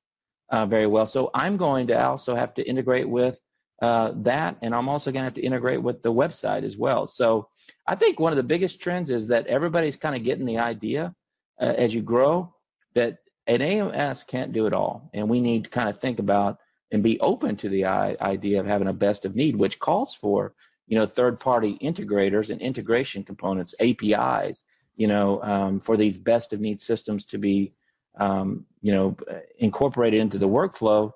uh, 0.50 0.66
very 0.66 0.88
well. 0.88 1.08
So 1.08 1.30
I'm 1.34 1.58
going 1.58 1.88
to 1.88 2.06
also 2.06 2.36
have 2.36 2.54
to 2.54 2.64
integrate 2.64 3.08
with 3.08 3.38
uh, 3.82 4.14
that, 4.18 4.58
and 4.62 4.74
I'm 4.74 4.88
also 4.88 5.12
going 5.12 5.24
to 5.24 5.26
have 5.26 5.34
to 5.34 5.42
integrate 5.42 5.82
with 5.82 6.04
the 6.04 6.14
website 6.14 6.64
as 6.64 6.78
well. 6.78 7.06
So 7.06 7.50
I 7.88 7.96
think 7.96 8.20
one 8.20 8.32
of 8.32 8.38
the 8.38 8.44
biggest 8.44 8.80
trends 8.80 9.12
is 9.12 9.28
that 9.28 9.48
everybody's 9.48 9.98
kind 9.98 10.16
of 10.16 10.24
getting 10.24 10.46
the 10.46 10.60
idea 10.60 11.14
uh, 11.60 11.74
as 11.78 11.94
you 11.94 12.02
grow 12.02 12.54
that 12.94 13.20
an 13.48 13.62
AMS 13.62 14.24
can't 14.24 14.54
do 14.54 14.66
it 14.66 14.74
all, 14.74 15.10
and 15.14 15.30
we 15.30 15.42
need 15.42 15.66
to 15.66 15.70
kind 15.70 15.90
of 15.90 16.00
think 16.00 16.20
about 16.20 16.60
and 16.92 17.02
be 17.02 17.20
open 17.22 17.56
to 17.58 17.70
the 17.70 17.86
idea 17.86 18.60
of 18.60 18.66
having 18.66 18.88
a 18.88 18.94
best 18.94 19.26
of 19.26 19.36
need, 19.36 19.56
which 19.56 19.80
calls 19.80 20.14
for 20.14 20.54
you 20.92 20.98
know, 20.98 21.06
third-party 21.06 21.78
integrators 21.82 22.50
and 22.50 22.62
integration 22.62 23.24
components, 23.24 23.74
APIs, 23.80 24.64
you 24.98 25.08
know, 25.08 25.42
um, 25.42 25.80
for 25.80 25.96
these 25.96 26.18
best 26.18 26.52
of 26.52 26.60
need 26.60 26.82
systems 26.82 27.24
to 27.24 27.38
be, 27.38 27.74
um, 28.20 28.66
you 28.82 28.92
know, 28.92 29.16
incorporated 29.58 30.20
into 30.20 30.38
the 30.38 30.50
workflow 30.50 31.14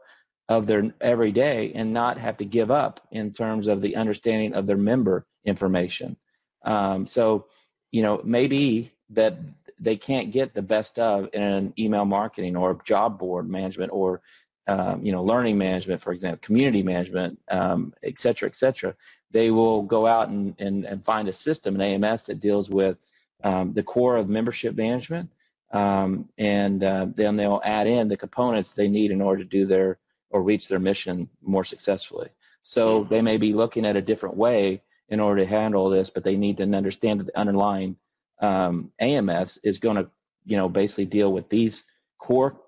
of 0.47 0.65
their 0.65 0.93
everyday 1.01 1.73
and 1.73 1.91
not 1.91 2.17
have 2.17 2.37
to 2.37 2.45
give 2.45 2.71
up 2.71 3.05
in 3.11 3.33
terms 3.33 3.67
of 3.67 3.81
the 3.81 3.97
understanding 3.97 4.53
of 4.53 4.65
their 4.65 4.77
member 4.77 5.25
information. 5.43 6.15
Um, 6.63 7.05
so, 7.05 7.47
you 7.91 8.01
know, 8.01 8.21
maybe 8.23 8.93
that 9.09 9.37
they 9.79 9.97
can't 9.97 10.31
get 10.31 10.53
the 10.53 10.61
best 10.61 10.99
of 10.99 11.29
in 11.33 11.41
an 11.41 11.73
email 11.77 12.05
marketing 12.05 12.55
or 12.55 12.81
job 12.85 13.19
board 13.19 13.49
management 13.49 13.91
or 13.91 14.21
um, 14.67 15.05
you 15.05 15.11
know, 15.11 15.23
learning 15.23 15.57
management, 15.57 16.01
for 16.01 16.11
example, 16.11 16.39
community 16.41 16.81
management, 16.81 17.39
um, 17.51 17.93
et 18.01 18.17
cetera, 18.17 18.49
et 18.49 18.55
cetera. 18.55 18.95
They 19.31 19.51
will 19.51 19.83
go 19.83 20.07
out 20.07 20.29
and, 20.29 20.55
and, 20.59 20.85
and 20.85 21.05
find 21.05 21.27
a 21.27 21.33
system, 21.33 21.79
an 21.79 22.03
AMS 22.03 22.23
that 22.23 22.39
deals 22.39 22.69
with 22.69 22.97
um, 23.43 23.73
the 23.73 23.83
core 23.83 24.17
of 24.17 24.27
membership 24.27 24.75
management, 24.75 25.29
um, 25.71 26.29
and 26.37 26.83
uh, 26.83 27.07
then 27.13 27.35
they'll 27.35 27.61
add 27.63 27.85
in 27.85 28.07
the 28.07 28.17
components 28.17 28.71
they 28.71 28.87
need 28.87 29.11
in 29.11 29.21
order 29.21 29.43
to 29.43 29.49
do 29.49 29.65
their 29.65 29.99
or 30.31 30.41
reach 30.41 30.67
their 30.67 30.79
mission 30.79 31.29
more 31.43 31.63
successfully. 31.63 32.29
So 32.63 33.03
they 33.03 33.21
may 33.21 33.37
be 33.37 33.53
looking 33.53 33.85
at 33.85 33.95
a 33.95 34.01
different 34.01 34.35
way 34.35 34.81
in 35.09 35.19
order 35.19 35.43
to 35.43 35.49
handle 35.49 35.89
this, 35.89 36.09
but 36.09 36.23
they 36.23 36.35
need 36.35 36.57
to 36.57 36.63
understand 36.63 37.19
the 37.21 37.39
underlying 37.39 37.97
um, 38.41 38.91
AMS 38.99 39.59
is 39.63 39.77
going 39.77 39.97
to, 39.97 40.09
you 40.45 40.57
know, 40.57 40.69
basically 40.69 41.05
deal 41.05 41.31
with 41.31 41.49
these 41.49 41.83
core 42.19 42.59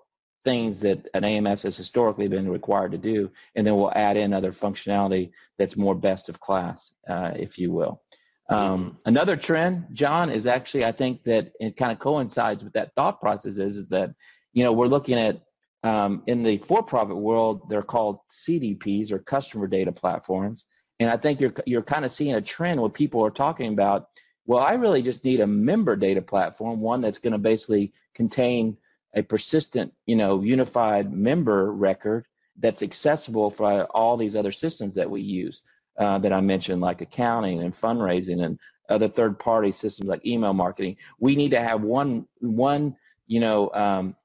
things 0.44 0.80
that 0.80 1.08
an 1.14 1.24
AMS 1.24 1.62
has 1.62 1.76
historically 1.76 2.28
been 2.28 2.48
required 2.48 2.92
to 2.92 2.98
do, 2.98 3.30
and 3.54 3.66
then 3.66 3.76
we'll 3.76 3.92
add 3.94 4.16
in 4.16 4.32
other 4.32 4.52
functionality 4.52 5.30
that's 5.58 5.76
more 5.76 5.94
best 5.94 6.28
of 6.28 6.40
class, 6.40 6.92
uh, 7.08 7.32
if 7.36 7.58
you 7.58 7.70
will. 7.70 8.00
Um, 8.48 8.98
another 9.04 9.36
trend, 9.36 9.88
John, 9.92 10.30
is 10.30 10.46
actually 10.46 10.84
I 10.84 10.92
think 10.92 11.22
that 11.24 11.52
it 11.60 11.76
kind 11.76 11.92
of 11.92 11.98
coincides 11.98 12.64
with 12.64 12.72
that 12.72 12.94
thought 12.94 13.20
process 13.20 13.58
is, 13.58 13.76
is 13.76 13.88
that 13.90 14.14
you 14.54 14.64
know 14.64 14.72
we're 14.72 14.86
looking 14.86 15.18
at 15.18 15.42
um, 15.82 16.22
in 16.26 16.42
the 16.42 16.56
for-profit 16.58 17.16
world 17.16 17.68
they're 17.68 17.82
called 17.82 18.20
CDPs 18.32 19.12
or 19.12 19.18
customer 19.18 19.66
data 19.66 19.92
platforms, 19.92 20.64
and 20.98 21.10
I 21.10 21.18
think 21.18 21.40
you're 21.40 21.52
you're 21.66 21.82
kind 21.82 22.06
of 22.06 22.12
seeing 22.12 22.36
a 22.36 22.40
trend 22.40 22.80
where 22.80 22.90
people 22.90 23.24
are 23.24 23.30
talking 23.30 23.70
about 23.72 24.08
well 24.48 24.58
I 24.58 24.72
really 24.72 25.02
just 25.02 25.24
need 25.24 25.40
a 25.40 25.46
member 25.46 25.94
data 25.94 26.20
platform, 26.20 26.80
one 26.80 27.00
that's 27.00 27.18
going 27.18 27.34
to 27.34 27.38
basically 27.38 27.92
contain 28.14 28.76
a 29.14 29.22
persistent, 29.22 29.92
you 30.06 30.16
know, 30.16 30.42
unified 30.42 31.12
member 31.12 31.72
record 31.72 32.26
that's 32.58 32.82
accessible 32.82 33.50
for 33.50 33.84
all 33.84 34.16
these 34.16 34.34
other 34.34 34.52
systems 34.52 34.96
that 34.96 35.08
we 35.08 35.20
use 35.20 35.62
uh, 35.98 36.18
that 36.18 36.32
I 36.32 36.40
mentioned, 36.40 36.80
like 36.80 37.00
accounting 37.00 37.62
and 37.62 37.72
fundraising 37.72 38.44
and 38.44 38.58
other 38.88 39.08
third-party 39.08 39.72
systems 39.72 40.08
like 40.08 40.24
email 40.26 40.54
marketing. 40.54 40.96
We 41.20 41.36
need 41.36 41.50
to 41.50 41.60
have 41.60 41.82
one 41.82 42.26
one 42.40 42.96
you 43.26 43.40
know 43.40 43.70
um, 43.74 44.16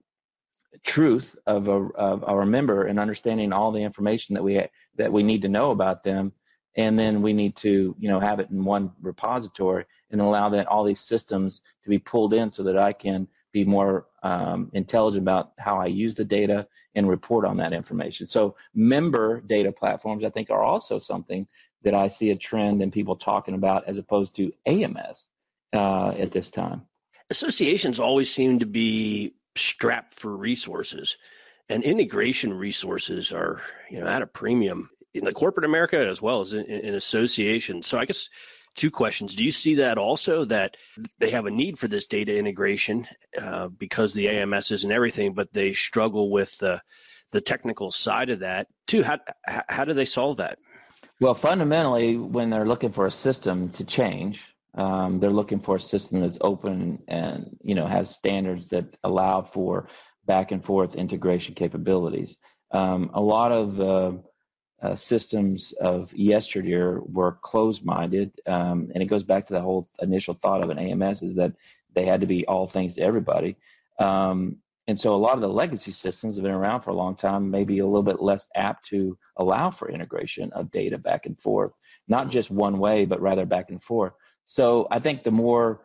truth 0.84 1.36
of 1.46 1.68
a, 1.68 1.88
of 1.96 2.24
our 2.24 2.46
member 2.46 2.86
and 2.86 3.00
understanding 3.00 3.51
all 3.51 3.72
the 3.72 3.84
information 3.84 4.36
that 4.36 4.44
we 4.44 4.56
ha- 4.56 4.70
that 4.96 5.12
we 5.12 5.22
need 5.22 5.42
to 5.42 5.50
know 5.50 5.72
about 5.72 6.03
them, 6.03 6.32
and 6.75 6.98
then 6.98 7.22
we 7.22 7.34
need 7.34 7.56
to 7.58 7.96
you 8.00 8.10
know 8.10 8.20
have 8.20 8.39
it 8.39 8.50
in 8.50 8.63
one 8.63 8.92
repository 9.01 9.86
and 10.13 10.22
allow 10.22 10.50
that 10.50 10.67
all 10.67 10.84
these 10.84 11.01
systems 11.01 11.62
to 11.84 11.89
be 11.89 11.98
pulled 12.00 12.34
in 12.34 12.51
so 12.51 12.63
that 12.63 12.77
I 12.77 12.93
can 12.93 13.27
be 13.51 13.65
more 13.65 14.05
um, 14.22 14.70
intelligent 14.74 15.24
about 15.24 15.51
how 15.58 15.77
I 15.79 15.88
use 15.88 16.15
the 16.15 16.24
data 16.24 16.67
and 16.96 17.10
report 17.10 17.46
on 17.46 17.58
that 17.58 17.74
information. 17.74 18.27
So 18.27 18.55
member 18.74 19.41
data 19.41 19.72
platforms, 19.72 20.24
I 20.24 20.29
think, 20.29 20.50
are 20.51 20.63
also 20.63 21.00
something 21.00 21.48
that 21.82 21.96
I 21.96 22.08
see 22.08 22.29
a 22.29 22.36
trend 22.36 22.82
in 22.82 22.91
people 22.91 23.15
talking 23.15 23.55
about 23.55 23.86
as 23.88 23.98
opposed 23.98 24.36
to 24.38 24.53
AMS 24.65 25.29
uh, 25.74 26.10
at 26.10 26.32
this 26.32 26.51
time. 26.51 26.84
Associations 27.29 28.00
always 28.00 28.32
seem 28.32 28.60
to 28.60 28.65
be 28.67 29.34
strapped 29.55 30.13
for 30.13 30.36
resources, 30.36 31.17
and 31.70 31.84
integration 31.84 32.53
resources 32.53 33.32
are, 33.32 33.62
you 33.89 34.00
know, 34.00 34.08
at 34.08 34.22
a 34.22 34.27
premium 34.27 34.89
in 35.13 35.25
the 35.25 35.32
corporate 35.32 35.65
America 35.65 35.98
as 35.98 36.22
well 36.22 36.41
as 36.41 36.53
in, 36.53 36.65
in 36.65 36.93
associations. 36.93 37.88
So 37.88 37.98
I 37.98 38.05
guess 38.05 38.29
two 38.75 38.92
questions. 38.92 39.36
Do 39.36 39.44
you 39.44 39.51
see 39.51 39.75
that 39.75 39.98
also 39.98 40.46
that 40.46 40.77
they 41.20 41.32
have 41.32 41.46
a 41.46 41.51
need 41.51 41.77
for 41.77 41.88
this 41.88 42.08
data 42.08 42.38
integration 42.38 43.08
uh, 43.39 43.68
because 43.68 44.13
the 44.13 44.30
AMS 44.30 44.72
isn't 44.72 44.92
everything, 44.92 45.34
but 45.34 45.53
they 45.53 45.74
struggle 45.74 46.30
with 46.30 46.58
the 46.58 46.82
the 47.32 47.42
technical 47.42 47.89
side 47.89 48.30
of 48.30 48.42
that? 48.42 48.68
too? 48.88 49.03
how 49.03 49.20
how 49.46 49.86
do 49.86 49.94
they 49.94 50.06
solve 50.06 50.38
that? 50.38 50.58
Well, 51.20 51.34
fundamentally, 51.34 52.18
when 52.18 52.50
they're 52.50 52.65
looking 52.65 52.92
for 52.92 53.06
a 53.06 53.12
system 53.12 53.70
to 53.72 53.86
change, 53.86 54.44
um, 54.75 55.20
they're 55.20 55.30
looking 55.30 55.60
for 55.60 55.75
a 55.75 55.82
system 55.82 56.22
that's 56.22 56.38
open 56.42 57.03
and 57.08 57.58
you 57.63 57.75
know 57.75 57.88
has 57.88 58.10
standards 58.10 58.68
that 58.68 58.98
allow 59.03 59.42
for 59.42 59.88
back 60.25 60.51
and 60.51 60.63
forth 60.63 60.96
integration 60.96 61.53
capabilities. 61.53 62.36
Um, 62.72 63.12
a 63.13 63.22
lot 63.22 63.51
of 63.51 63.80
uh, 63.80 64.12
uh, 64.84 64.96
systems 64.96 65.72
of 65.74 66.13
yesteryear 66.13 67.02
were 67.06 67.34
closed-minded, 67.42 68.32
um, 68.46 68.92
and 68.94 69.02
it 69.02 69.08
goes 69.08 69.24
back 69.24 69.48
to 69.48 69.54
the 69.54 69.62
whole 69.62 69.90
initial 70.02 70.34
thought 70.34 70.62
of 70.62 70.70
an 70.70 70.78
AMS 70.78 71.22
is 71.22 71.36
that 71.36 71.54
they 71.94 72.06
had 72.06 72.22
to 72.22 72.28
be 72.28 72.46
all 72.48 72.68
things 72.68 72.94
to 72.96 73.02
everybody. 73.02 73.56
Um, 74.00 74.58
and 74.88 75.00
so 75.00 75.16
a 75.16 75.18
lot 75.18 75.36
of 75.36 75.42
the 75.42 75.48
legacy 75.48 75.92
systems 75.92 76.36
have 76.36 76.44
been 76.44 76.52
around 76.52 76.82
for 76.82 76.90
a 76.90 76.96
long 76.96 77.16
time, 77.16 77.50
maybe 77.50 77.80
a 77.80 77.86
little 77.86 78.04
bit 78.04 78.22
less 78.22 78.50
apt 78.56 78.88
to 78.88 79.18
allow 79.38 79.72
for 79.72 79.90
integration 79.90 80.52
of 80.52 80.72
data 80.72 80.98
back 80.98 81.25
and 81.25 81.40
forth, 81.40 81.72
not 82.10 82.30
just 82.30 82.52
one 82.52 82.78
way, 82.78 83.06
but 83.06 83.22
rather 83.22 83.46
back 83.46 83.70
and 83.70 83.82
forth. 83.82 84.12
So 84.46 84.88
I 84.92 85.00
think 85.00 85.24
the 85.24 85.32
more 85.32 85.82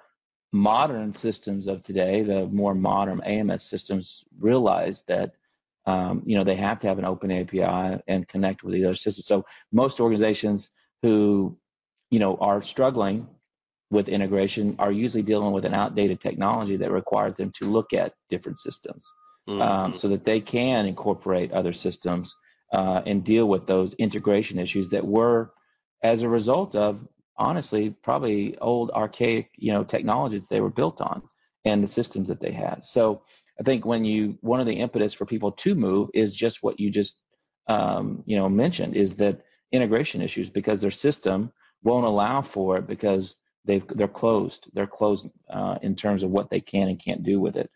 modern 0.52 1.14
systems 1.14 1.68
of 1.68 1.84
today, 1.84 2.22
the 2.22 2.46
more 2.46 2.74
modern 2.74 3.20
AMS 3.20 3.62
systems 3.62 4.24
realize 4.40 5.04
that 5.06 5.34
um, 5.88 6.22
you 6.26 6.36
know, 6.36 6.44
they 6.44 6.54
have 6.54 6.80
to 6.80 6.86
have 6.86 6.98
an 6.98 7.06
open 7.06 7.30
API 7.32 8.02
and 8.06 8.28
connect 8.28 8.62
with 8.62 8.74
the 8.74 8.84
other 8.84 8.94
systems. 8.94 9.24
So 9.24 9.46
most 9.72 10.00
organizations 10.00 10.68
who, 11.00 11.56
you 12.10 12.18
know, 12.18 12.36
are 12.36 12.60
struggling 12.60 13.26
with 13.90 14.10
integration 14.10 14.76
are 14.78 14.92
usually 14.92 15.22
dealing 15.22 15.52
with 15.52 15.64
an 15.64 15.72
outdated 15.72 16.20
technology 16.20 16.76
that 16.76 16.90
requires 16.90 17.36
them 17.36 17.50
to 17.52 17.64
look 17.64 17.94
at 17.94 18.12
different 18.28 18.58
systems 18.58 19.10
mm-hmm. 19.48 19.62
um, 19.62 19.94
so 19.94 20.08
that 20.08 20.26
they 20.26 20.42
can 20.42 20.84
incorporate 20.84 21.52
other 21.52 21.72
systems 21.72 22.36
uh, 22.74 23.00
and 23.06 23.24
deal 23.24 23.48
with 23.48 23.66
those 23.66 23.94
integration 23.94 24.58
issues 24.58 24.90
that 24.90 25.06
were 25.06 25.52
as 26.02 26.22
a 26.22 26.28
result 26.28 26.74
of 26.74 27.08
honestly 27.38 27.88
probably 28.02 28.58
old 28.58 28.90
archaic 28.90 29.48
you 29.56 29.72
know 29.72 29.84
technologies 29.84 30.46
they 30.46 30.60
were 30.60 30.68
built 30.68 31.00
on 31.00 31.22
and 31.64 31.82
the 31.82 31.88
systems 31.88 32.28
that 32.28 32.40
they 32.40 32.52
had 32.52 32.84
so 32.84 33.22
I 33.60 33.64
think 33.64 33.84
when 33.84 34.04
you 34.04 34.38
one 34.40 34.60
of 34.60 34.66
the 34.66 34.78
impetus 34.78 35.14
for 35.14 35.26
people 35.26 35.52
to 35.52 35.74
move 35.74 36.10
is 36.14 36.34
just 36.34 36.62
what 36.62 36.78
you 36.78 36.90
just 36.90 37.16
um, 37.66 38.22
you 38.26 38.36
know 38.36 38.48
mentioned 38.48 38.96
is 38.96 39.16
that 39.16 39.42
integration 39.72 40.22
issues 40.22 40.48
because 40.48 40.80
their 40.80 40.90
system 40.90 41.52
won't 41.82 42.06
allow 42.06 42.40
for 42.40 42.78
it 42.78 42.86
because 42.86 43.36
they've 43.64 43.86
they're 43.88 44.08
closed 44.08 44.68
they're 44.72 44.86
closed 44.86 45.26
uh, 45.50 45.78
in 45.82 45.96
terms 45.96 46.22
of 46.22 46.30
what 46.30 46.50
they 46.50 46.60
can 46.60 46.88
and 46.88 47.02
can't 47.02 47.22
do 47.22 47.40
with 47.40 47.56
it. 47.56 47.70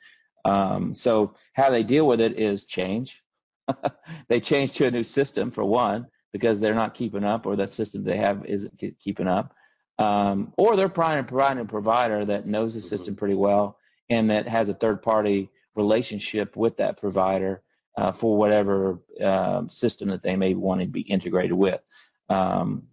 Um, 0.45 0.95
so 0.95 1.35
how 1.53 1.71
they 1.71 1.83
deal 1.83 2.07
with 2.07 2.21
it 2.21 2.39
is 2.39 2.65
change. 2.65 3.23
they 4.29 4.41
change 4.41 4.73
to 4.73 4.87
a 4.87 4.91
new 4.91 5.05
system 5.05 5.51
for 5.51 5.65
one 5.65 6.07
because 6.33 6.61
they're 6.61 6.75
not 6.75 6.95
keeping 6.95 7.25
up 7.25 7.47
or 7.47 7.57
that 7.57 7.73
system 7.73 8.03
they 8.03 8.17
have 8.17 8.45
isn't 8.47 8.83
keeping 8.99 9.29
up. 9.29 9.55
Um, 9.99 10.53
or 10.57 10.75
they're 10.75 10.89
providing 10.89 11.63
a 11.63 11.67
provider 11.67 12.25
that 12.25 12.47
knows 12.47 12.75
the 12.75 12.83
system 12.83 13.15
pretty 13.15 13.35
well 13.35 13.79
and 14.11 14.31
that 14.31 14.49
has 14.49 14.69
a 14.69 14.75
third 14.75 15.03
party 15.03 15.51
relationship 15.75 16.57
with 16.57 16.77
that 16.79 16.99
provider 16.99 17.63
uh, 17.97 18.13
for 18.13 18.37
whatever 18.37 18.99
uh, 19.23 19.63
system 19.69 20.09
that 20.09 20.23
they 20.23 20.37
may 20.37 20.55
want 20.55 20.81
to 20.81 20.87
be 20.87 21.03
integrated 21.03 21.53
with. 21.53 21.81
Um, 22.29 22.85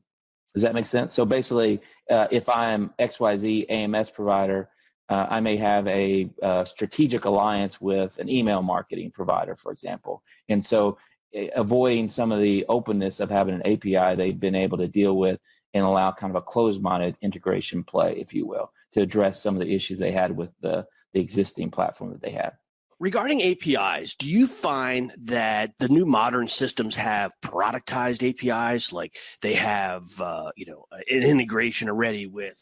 does 0.54 0.64
that 0.64 0.74
make 0.74 0.88
sense? 0.88 1.14
So 1.14 1.26
basically, 1.26 1.82
uh, 2.10 2.28
if 2.32 2.50
I'm 2.50 2.94
XYZ 3.00 3.70
AMS 3.70 4.10
provider, 4.10 4.70
uh, 5.08 5.28
I 5.30 5.40
may 5.40 5.58
have 5.58 5.88
a, 5.88 6.30
a, 6.42 6.66
strategic 6.70 7.26
alliance 7.26 7.80
with 7.82 8.18
an 8.20 8.30
email 8.30 8.62
marketing 8.62 9.12
provider, 9.12 9.56
for 9.56 9.72
example. 9.72 10.24
And 10.50 10.64
so 10.64 10.98
eh, 11.34 11.50
avoiding 11.56 12.10
some 12.10 12.32
of 12.32 12.42
the 12.42 12.66
openness 12.68 13.20
of 13.20 13.30
having 13.30 13.56
an 13.56 13.66
API 13.66 14.16
they've 14.16 14.40
been 14.40 14.56
able 14.56 14.78
to 14.80 14.88
deal 14.88 15.18
with 15.18 15.40
and 15.74 15.84
allow 15.84 16.12
kind 16.12 16.36
of 16.36 16.42
a 16.42 16.46
closed-minded 16.46 17.16
integration 17.22 17.84
play, 17.84 18.18
if 18.20 18.34
you 18.34 18.46
will, 18.46 18.72
to 18.94 19.02
address 19.02 19.42
some 19.42 19.56
of 19.56 19.62
the 19.62 19.74
issues 19.74 19.98
they 19.98 20.12
had 20.12 20.36
with 20.36 20.50
the, 20.62 20.86
the 21.14 21.20
existing 21.20 21.72
platform 21.72 22.12
that 22.12 22.22
they 22.22 22.32
had. 22.32 22.54
Regarding 23.00 23.42
APIs, 23.42 24.16
do 24.16 24.28
you 24.28 24.46
find 24.46 25.14
that 25.24 25.72
the 25.78 25.88
new 25.88 26.06
modern 26.06 26.50
systems 26.50 26.96
have 26.96 27.32
productized 27.42 28.28
APIs, 28.28 28.92
like 28.92 29.16
they 29.42 29.54
have, 29.54 30.04
uh, 30.20 30.52
you 30.58 30.66
know, 30.66 30.86
an 30.92 31.24
integration 31.24 31.88
already 31.88 32.28
with, 32.28 32.62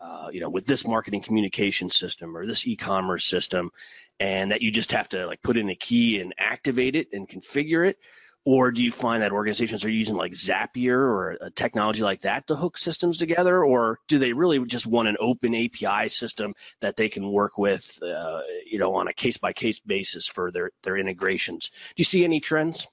uh, 0.00 0.28
you 0.32 0.40
know, 0.40 0.48
with 0.48 0.64
this 0.64 0.86
marketing 0.86 1.20
communication 1.20 1.90
system 1.90 2.34
or 2.34 2.46
this 2.46 2.66
e-commerce 2.66 3.26
system, 3.26 3.70
and 4.18 4.52
that 4.52 4.62
you 4.62 4.70
just 4.70 4.92
have 4.92 5.08
to 5.10 5.26
like 5.26 5.42
put 5.42 5.58
in 5.58 5.68
a 5.68 5.74
key 5.74 6.18
and 6.18 6.34
activate 6.38 6.96
it 6.96 7.08
and 7.12 7.28
configure 7.28 7.86
it? 7.86 7.98
Or 8.46 8.70
do 8.70 8.84
you 8.84 8.92
find 8.92 9.22
that 9.22 9.32
organizations 9.32 9.84
are 9.84 9.90
using 9.90 10.16
like 10.16 10.32
Zapier 10.32 10.98
or 10.98 11.38
a 11.40 11.50
technology 11.50 12.02
like 12.02 12.22
that 12.22 12.46
to 12.48 12.56
hook 12.56 12.76
systems 12.76 13.16
together? 13.16 13.64
Or 13.64 14.00
do 14.06 14.18
they 14.18 14.34
really 14.34 14.62
just 14.66 14.86
want 14.86 15.08
an 15.08 15.16
open 15.18 15.54
API 15.54 16.08
system 16.08 16.54
that 16.80 16.96
they 16.96 17.08
can 17.08 17.30
work 17.30 17.56
with, 17.56 17.98
uh, 18.02 18.40
you 18.66 18.78
know, 18.78 18.96
on 18.96 19.08
a 19.08 19.14
case 19.14 19.38
by 19.38 19.54
case 19.54 19.78
basis 19.78 20.26
for 20.26 20.50
their, 20.50 20.70
their 20.82 20.98
integrations? 20.98 21.68
Do 21.68 22.00
you 22.00 22.04
see 22.04 22.22
any 22.22 22.40
trends? 22.40 22.86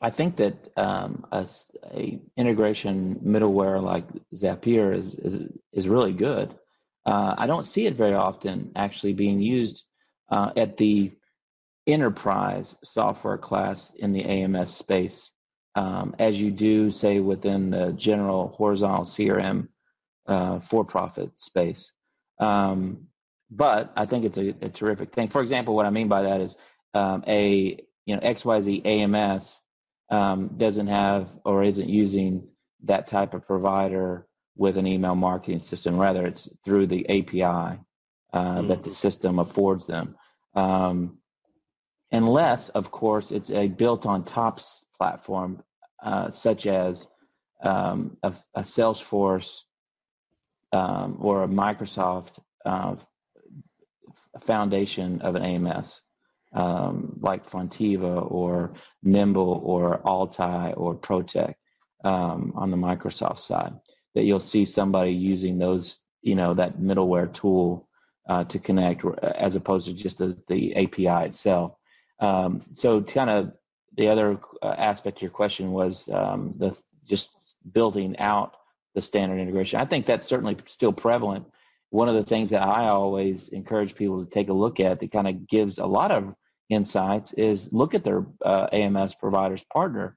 I 0.00 0.10
think 0.10 0.36
that 0.36 0.54
um, 0.76 1.26
a, 1.30 1.46
a, 1.92 2.18
integration 2.36 3.20
middleware 3.24 3.82
like 3.82 4.06
Zapier 4.34 4.96
is, 4.96 5.14
is, 5.14 5.52
is 5.72 5.88
really 5.88 6.14
good. 6.14 6.54
Uh, 7.04 7.34
I 7.36 7.46
don't 7.46 7.66
see 7.66 7.86
it 7.86 7.94
very 7.94 8.14
often 8.14 8.72
actually 8.74 9.12
being 9.12 9.40
used 9.40 9.84
uh, 10.30 10.52
at 10.56 10.76
the 10.78 11.12
enterprise 11.86 12.76
software 12.84 13.38
class 13.38 13.92
in 13.94 14.12
the 14.12 14.24
AMS 14.24 14.74
space, 14.74 15.30
um, 15.74 16.14
as 16.18 16.40
you 16.40 16.50
do, 16.50 16.90
say, 16.90 17.20
within 17.20 17.70
the 17.70 17.92
general 17.92 18.48
horizontal 18.48 19.04
CRM 19.04 19.68
uh, 20.26 20.60
for-profit 20.60 21.40
space. 21.40 21.92
Um, 22.38 23.08
but 23.50 23.92
I 23.96 24.06
think 24.06 24.24
it's 24.24 24.38
a, 24.38 24.54
a, 24.62 24.68
terrific 24.68 25.12
thing. 25.12 25.28
For 25.28 25.42
example, 25.42 25.74
what 25.74 25.86
I 25.86 25.90
mean 25.90 26.08
by 26.08 26.22
that 26.22 26.40
is 26.40 26.54
um, 26.94 27.24
a 27.26 27.76
you 28.06 28.16
know 28.16 28.20
XYZ 28.22 28.86
AMS 28.86 29.58
um, 30.10 30.54
doesn't 30.56 30.86
have 30.86 31.28
or 31.44 31.64
isn't 31.64 31.88
using 31.88 32.48
that 32.84 33.08
type 33.08 33.34
of 33.34 33.46
provider 33.46 34.26
with 34.56 34.76
an 34.76 34.86
email 34.86 35.14
marketing 35.14 35.60
system. 35.60 35.98
Rather, 35.98 36.26
it's 36.26 36.48
through 36.64 36.86
the 36.86 37.08
API 37.08 37.42
uh, 37.42 37.78
mm-hmm. 38.32 38.68
that 38.68 38.84
the 38.84 38.92
system 38.92 39.38
affords 39.38 39.86
them. 39.86 40.16
Um, 40.54 41.18
unless, 42.12 42.68
of 42.70 42.90
course, 42.90 43.32
it's 43.32 43.50
a 43.50 43.68
built 43.68 44.06
on 44.06 44.24
tops 44.24 44.84
platform, 44.98 45.62
uh, 46.02 46.30
such 46.30 46.66
as 46.66 47.06
um, 47.62 48.16
a, 48.22 48.32
a, 48.54 48.62
Salesforce 48.62 49.58
um, 50.72 51.18
or 51.20 51.44
a 51.44 51.48
Microsoft 51.48 52.38
uh, 52.64 52.96
foundation 54.40 55.20
of 55.20 55.34
an 55.34 55.42
AMS, 55.42 56.00
um, 56.54 57.18
like 57.20 57.48
Fonteva 57.48 58.30
or 58.30 58.74
Nimble 59.02 59.60
or 59.64 60.00
Altai 60.06 60.72
or 60.72 60.96
Protech 60.96 61.54
um, 62.04 62.52
on 62.56 62.70
the 62.70 62.76
Microsoft 62.76 63.40
side. 63.40 63.74
That 64.14 64.24
you'll 64.24 64.40
see 64.40 64.64
somebody 64.64 65.12
using 65.12 65.58
those, 65.58 65.98
you 66.22 66.34
know, 66.34 66.54
that 66.54 66.78
middleware 66.78 67.32
tool 67.32 67.88
uh, 68.28 68.44
to 68.44 68.58
connect, 68.58 69.04
as 69.22 69.54
opposed 69.54 69.86
to 69.86 69.94
just 69.94 70.18
the, 70.18 70.36
the 70.48 70.74
API 70.76 71.28
itself. 71.28 71.74
Um, 72.20 72.62
so 72.74 73.02
kind 73.02 73.30
of 73.30 73.52
the 73.96 74.08
other 74.08 74.38
uh, 74.62 74.74
aspect 74.76 75.18
of 75.18 75.22
your 75.22 75.30
question 75.30 75.72
was 75.72 76.08
um, 76.08 76.54
the 76.56 76.78
just 77.08 77.56
building 77.70 78.18
out 78.18 78.56
the 78.94 79.02
standard 79.02 79.40
integration. 79.40 79.80
I 79.80 79.84
think 79.84 80.06
that's 80.06 80.26
certainly 80.26 80.56
still 80.66 80.92
prevalent. 80.92 81.46
One 81.90 82.08
of 82.08 82.14
the 82.14 82.24
things 82.24 82.50
that 82.50 82.62
I 82.62 82.88
always 82.88 83.48
encourage 83.48 83.94
people 83.94 84.24
to 84.24 84.30
take 84.30 84.48
a 84.48 84.54
look 84.54 84.80
at 84.80 85.00
that 85.00 85.10
kind 85.10 85.28
of 85.28 85.46
gives 85.48 85.78
a 85.78 85.86
lot 85.86 86.12
of 86.12 86.34
insights 86.68 87.32
is 87.32 87.72
look 87.72 87.94
at 87.94 88.04
their 88.04 88.24
uh, 88.44 88.68
AMS 88.72 89.14
provider's 89.14 89.64
partner 89.64 90.16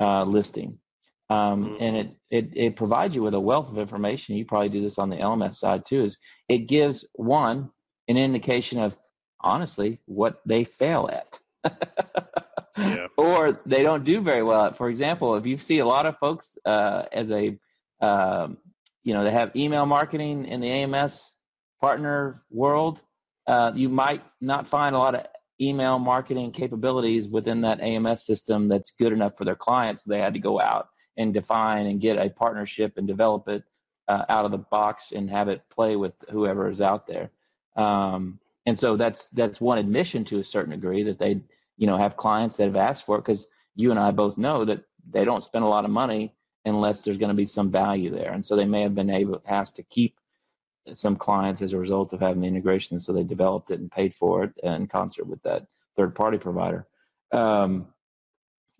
uh, 0.00 0.24
listing. 0.24 0.78
Um, 1.30 1.64
mm-hmm. 1.64 1.82
and 1.82 1.96
it, 1.96 2.16
it, 2.30 2.50
it 2.54 2.76
provides 2.76 3.14
you 3.14 3.22
with 3.22 3.34
a 3.34 3.40
wealth 3.40 3.70
of 3.70 3.78
information. 3.78 4.36
You 4.36 4.44
probably 4.44 4.68
do 4.68 4.82
this 4.82 4.98
on 4.98 5.08
the 5.08 5.16
LMS 5.16 5.54
side 5.54 5.86
too. 5.86 6.04
Is 6.04 6.16
it 6.48 6.66
gives 6.66 7.06
one 7.14 7.70
an 8.08 8.16
indication 8.18 8.80
of 8.80 8.96
honestly 9.40 10.00
what 10.06 10.40
they 10.44 10.64
fail 10.64 11.08
at 11.10 11.38
yeah. 11.64 13.06
or 13.16 13.60
they 13.66 13.82
don't 13.82 14.04
do 14.04 14.20
very 14.20 14.42
well. 14.42 14.72
For 14.72 14.88
example, 14.88 15.36
if 15.36 15.46
you 15.46 15.58
see 15.58 15.78
a 15.78 15.86
lot 15.86 16.06
of 16.06 16.18
folks 16.18 16.56
uh, 16.64 17.04
as 17.12 17.30
a, 17.30 17.58
um, 18.00 18.58
you 19.04 19.14
know, 19.14 19.24
they 19.24 19.30
have 19.30 19.54
email 19.56 19.86
marketing 19.86 20.46
in 20.46 20.60
the 20.60 20.68
AMS 20.68 21.34
partner 21.80 22.42
world, 22.50 23.00
uh, 23.46 23.72
you 23.74 23.88
might 23.88 24.22
not 24.40 24.66
find 24.66 24.94
a 24.94 24.98
lot 24.98 25.14
of 25.14 25.26
email 25.60 25.98
marketing 25.98 26.52
capabilities 26.52 27.28
within 27.28 27.60
that 27.62 27.80
AMS 27.80 28.24
system 28.24 28.68
that's 28.68 28.92
good 28.92 29.12
enough 29.12 29.36
for 29.36 29.44
their 29.44 29.56
clients. 29.56 30.04
So 30.04 30.10
they 30.10 30.20
had 30.20 30.34
to 30.34 30.40
go 30.40 30.60
out 30.60 30.88
and 31.16 31.34
define 31.34 31.86
and 31.86 32.00
get 32.00 32.18
a 32.18 32.30
partnership 32.30 32.94
and 32.96 33.06
develop 33.06 33.48
it 33.48 33.62
uh, 34.08 34.24
out 34.28 34.44
of 34.44 34.50
the 34.50 34.58
box 34.58 35.12
and 35.12 35.30
have 35.30 35.48
it 35.48 35.62
play 35.70 35.96
with 35.96 36.14
whoever 36.30 36.70
is 36.70 36.80
out 36.80 37.06
there. 37.06 37.30
Um, 37.76 38.38
and 38.66 38.78
so 38.78 38.96
that's 38.96 39.28
that's 39.28 39.60
one 39.60 39.78
admission 39.78 40.24
to 40.26 40.38
a 40.38 40.44
certain 40.44 40.70
degree 40.70 41.02
that 41.02 41.18
they 41.18 41.40
you 41.76 41.86
know 41.86 41.96
have 41.96 42.16
clients 42.16 42.56
that 42.56 42.66
have 42.66 42.76
asked 42.76 43.04
for 43.04 43.16
it 43.16 43.20
because 43.20 43.46
you 43.74 43.90
and 43.90 43.98
I 43.98 44.10
both 44.10 44.38
know 44.38 44.64
that 44.64 44.84
they 45.10 45.24
don't 45.24 45.44
spend 45.44 45.64
a 45.64 45.68
lot 45.68 45.84
of 45.84 45.90
money 45.90 46.34
unless 46.64 47.02
there's 47.02 47.18
going 47.18 47.30
to 47.30 47.34
be 47.34 47.46
some 47.46 47.70
value 47.70 48.10
there, 48.10 48.32
and 48.32 48.44
so 48.44 48.54
they 48.54 48.64
may 48.64 48.82
have 48.82 48.94
been 48.94 49.10
able 49.10 49.42
asked 49.46 49.76
to 49.76 49.82
keep 49.82 50.18
some 50.94 51.16
clients 51.16 51.62
as 51.62 51.72
a 51.72 51.78
result 51.78 52.12
of 52.12 52.20
having 52.20 52.42
the 52.42 52.48
integration, 52.48 53.00
so 53.00 53.12
they 53.12 53.22
developed 53.22 53.70
it 53.70 53.80
and 53.80 53.90
paid 53.90 54.14
for 54.14 54.44
it 54.44 54.52
in 54.62 54.86
concert 54.86 55.26
with 55.26 55.42
that 55.42 55.66
third 55.96 56.14
party 56.14 56.38
provider. 56.38 56.86
Um, 57.30 57.88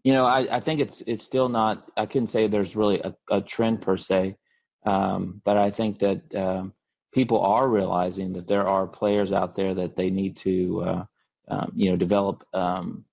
you 0.02 0.12
know, 0.12 0.26
I, 0.26 0.56
I, 0.56 0.60
think 0.60 0.80
it's 0.80 1.02
it's 1.06 1.24
still 1.24 1.48
not. 1.48 1.90
I 1.96 2.06
couldn't 2.06 2.28
say 2.28 2.46
there's 2.46 2.74
really 2.74 3.00
a, 3.00 3.14
a 3.30 3.40
trend 3.40 3.82
per 3.82 3.96
se, 3.96 4.36
um, 4.84 5.40
but 5.44 5.56
I 5.56 5.70
think 5.70 6.00
that 6.00 6.34
um, 6.34 6.72
people 7.12 7.40
are 7.40 7.68
realizing 7.68 8.32
that 8.32 8.48
there 8.48 8.66
are 8.66 8.86
players 8.86 9.32
out 9.32 9.54
there 9.54 9.74
that 9.74 9.96
they 9.96 10.10
need 10.10 10.36
to, 10.38 10.82
uh, 10.82 11.04
um, 11.48 11.72
you 11.74 11.90
know, 11.90 11.96
develop, 11.96 12.44
um, 12.54 13.04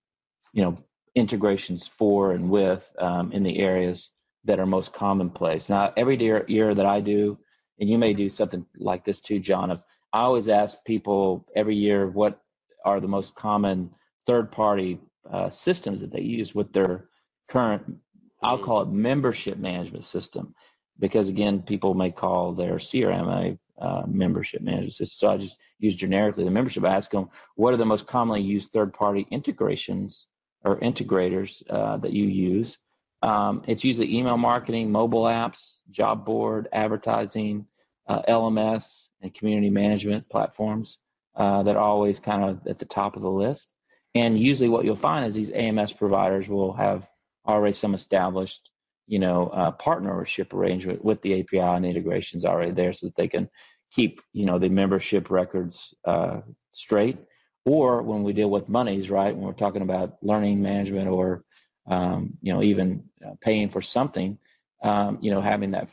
you 0.53 0.63
know, 0.63 0.77
integrations 1.15 1.88
for 1.88 2.31
and 2.31 2.49
with 2.49 2.89
um, 2.97 3.31
in 3.31 3.43
the 3.43 3.59
areas 3.59 4.09
that 4.45 4.59
are 4.59 4.65
most 4.65 4.93
commonplace. 4.93 5.69
Now, 5.69 5.93
every 5.97 6.17
year, 6.17 6.45
year 6.47 6.73
that 6.73 6.85
I 6.85 7.01
do, 7.01 7.38
and 7.79 7.89
you 7.89 7.97
may 7.97 8.13
do 8.13 8.29
something 8.29 8.65
like 8.77 9.03
this 9.03 9.19
too, 9.19 9.39
John. 9.39 9.71
Of 9.71 9.83
I 10.13 10.21
always 10.21 10.49
ask 10.49 10.83
people 10.85 11.45
every 11.55 11.75
year 11.75 12.07
what 12.07 12.41
are 12.85 12.99
the 12.99 13.07
most 13.07 13.35
common 13.35 13.91
third-party 14.25 14.99
uh, 15.29 15.49
systems 15.49 16.01
that 16.01 16.12
they 16.12 16.21
use 16.21 16.55
with 16.55 16.71
their 16.71 17.09
current, 17.49 17.97
I'll 18.41 18.55
mm-hmm. 18.55 18.65
call 18.65 18.81
it 18.83 18.89
membership 18.89 19.57
management 19.57 20.05
system, 20.05 20.55
because 20.97 21.29
again, 21.29 21.62
people 21.62 21.93
may 21.93 22.12
call 22.12 22.53
their 22.53 22.75
CRM 22.75 23.27
a 23.27 23.59
uh, 23.79 24.03
membership 24.07 24.61
management 24.61 24.93
system. 24.93 25.27
So 25.27 25.33
I 25.33 25.37
just 25.37 25.57
use 25.79 25.95
generically 25.95 26.43
the 26.43 26.51
membership. 26.51 26.83
I 26.83 26.95
ask 26.95 27.11
them, 27.11 27.29
what 27.55 27.73
are 27.73 27.77
the 27.77 27.85
most 27.85 28.07
commonly 28.07 28.41
used 28.41 28.71
third-party 28.71 29.27
integrations 29.31 30.27
or 30.63 30.79
integrators 30.79 31.63
uh, 31.69 31.97
that 31.97 32.11
you 32.11 32.25
use? 32.25 32.77
Um, 33.21 33.63
it's 33.67 33.83
usually 33.83 34.15
email 34.15 34.37
marketing, 34.37 34.91
mobile 34.91 35.23
apps, 35.23 35.79
job 35.91 36.25
board, 36.25 36.67
advertising, 36.71 37.65
uh, 38.07 38.21
LMS, 38.23 39.07
and 39.21 39.33
community 39.33 39.69
management 39.69 40.27
platforms 40.29 40.99
uh, 41.35 41.63
that 41.63 41.75
are 41.75 41.83
always 41.83 42.19
kind 42.19 42.43
of 42.43 42.65
at 42.67 42.77
the 42.77 42.85
top 42.85 43.15
of 43.15 43.21
the 43.21 43.31
list. 43.31 43.73
And 44.15 44.39
usually, 44.39 44.69
what 44.69 44.85
you'll 44.85 44.95
find 44.95 45.25
is 45.25 45.35
these 45.35 45.51
AMS 45.51 45.93
providers 45.93 46.49
will 46.49 46.73
have 46.73 47.07
already 47.45 47.73
some 47.73 47.93
established 47.93 48.69
you 49.09 49.17
know, 49.17 49.47
uh, 49.47 49.71
partnership 49.71 50.53
arrangement 50.53 51.03
with 51.03 51.19
the 51.23 51.39
API 51.39 51.59
and 51.59 51.85
integrations 51.85 52.45
already 52.45 52.71
there 52.71 52.93
so 52.93 53.07
that 53.07 53.15
they 53.15 53.27
can 53.27 53.49
keep, 53.91 54.21
you 54.33 54.45
know, 54.45 54.59
the 54.59 54.69
membership 54.69 55.31
records 55.31 55.95
uh, 56.05 56.41
straight. 56.73 57.17
Or 57.65 58.03
when 58.03 58.21
we 58.21 58.33
deal 58.33 58.51
with 58.51 58.69
monies, 58.69 59.09
right, 59.09 59.35
when 59.35 59.45
we're 59.45 59.53
talking 59.53 59.81
about 59.81 60.17
learning 60.21 60.61
management 60.61 61.07
or, 61.07 61.43
um, 61.87 62.37
you 62.41 62.53
know, 62.53 62.61
even 62.61 63.03
uh, 63.25 63.33
paying 63.41 63.69
for 63.69 63.81
something, 63.81 64.37
um, 64.83 65.17
you 65.21 65.31
know, 65.31 65.41
having 65.41 65.71
that 65.71 65.89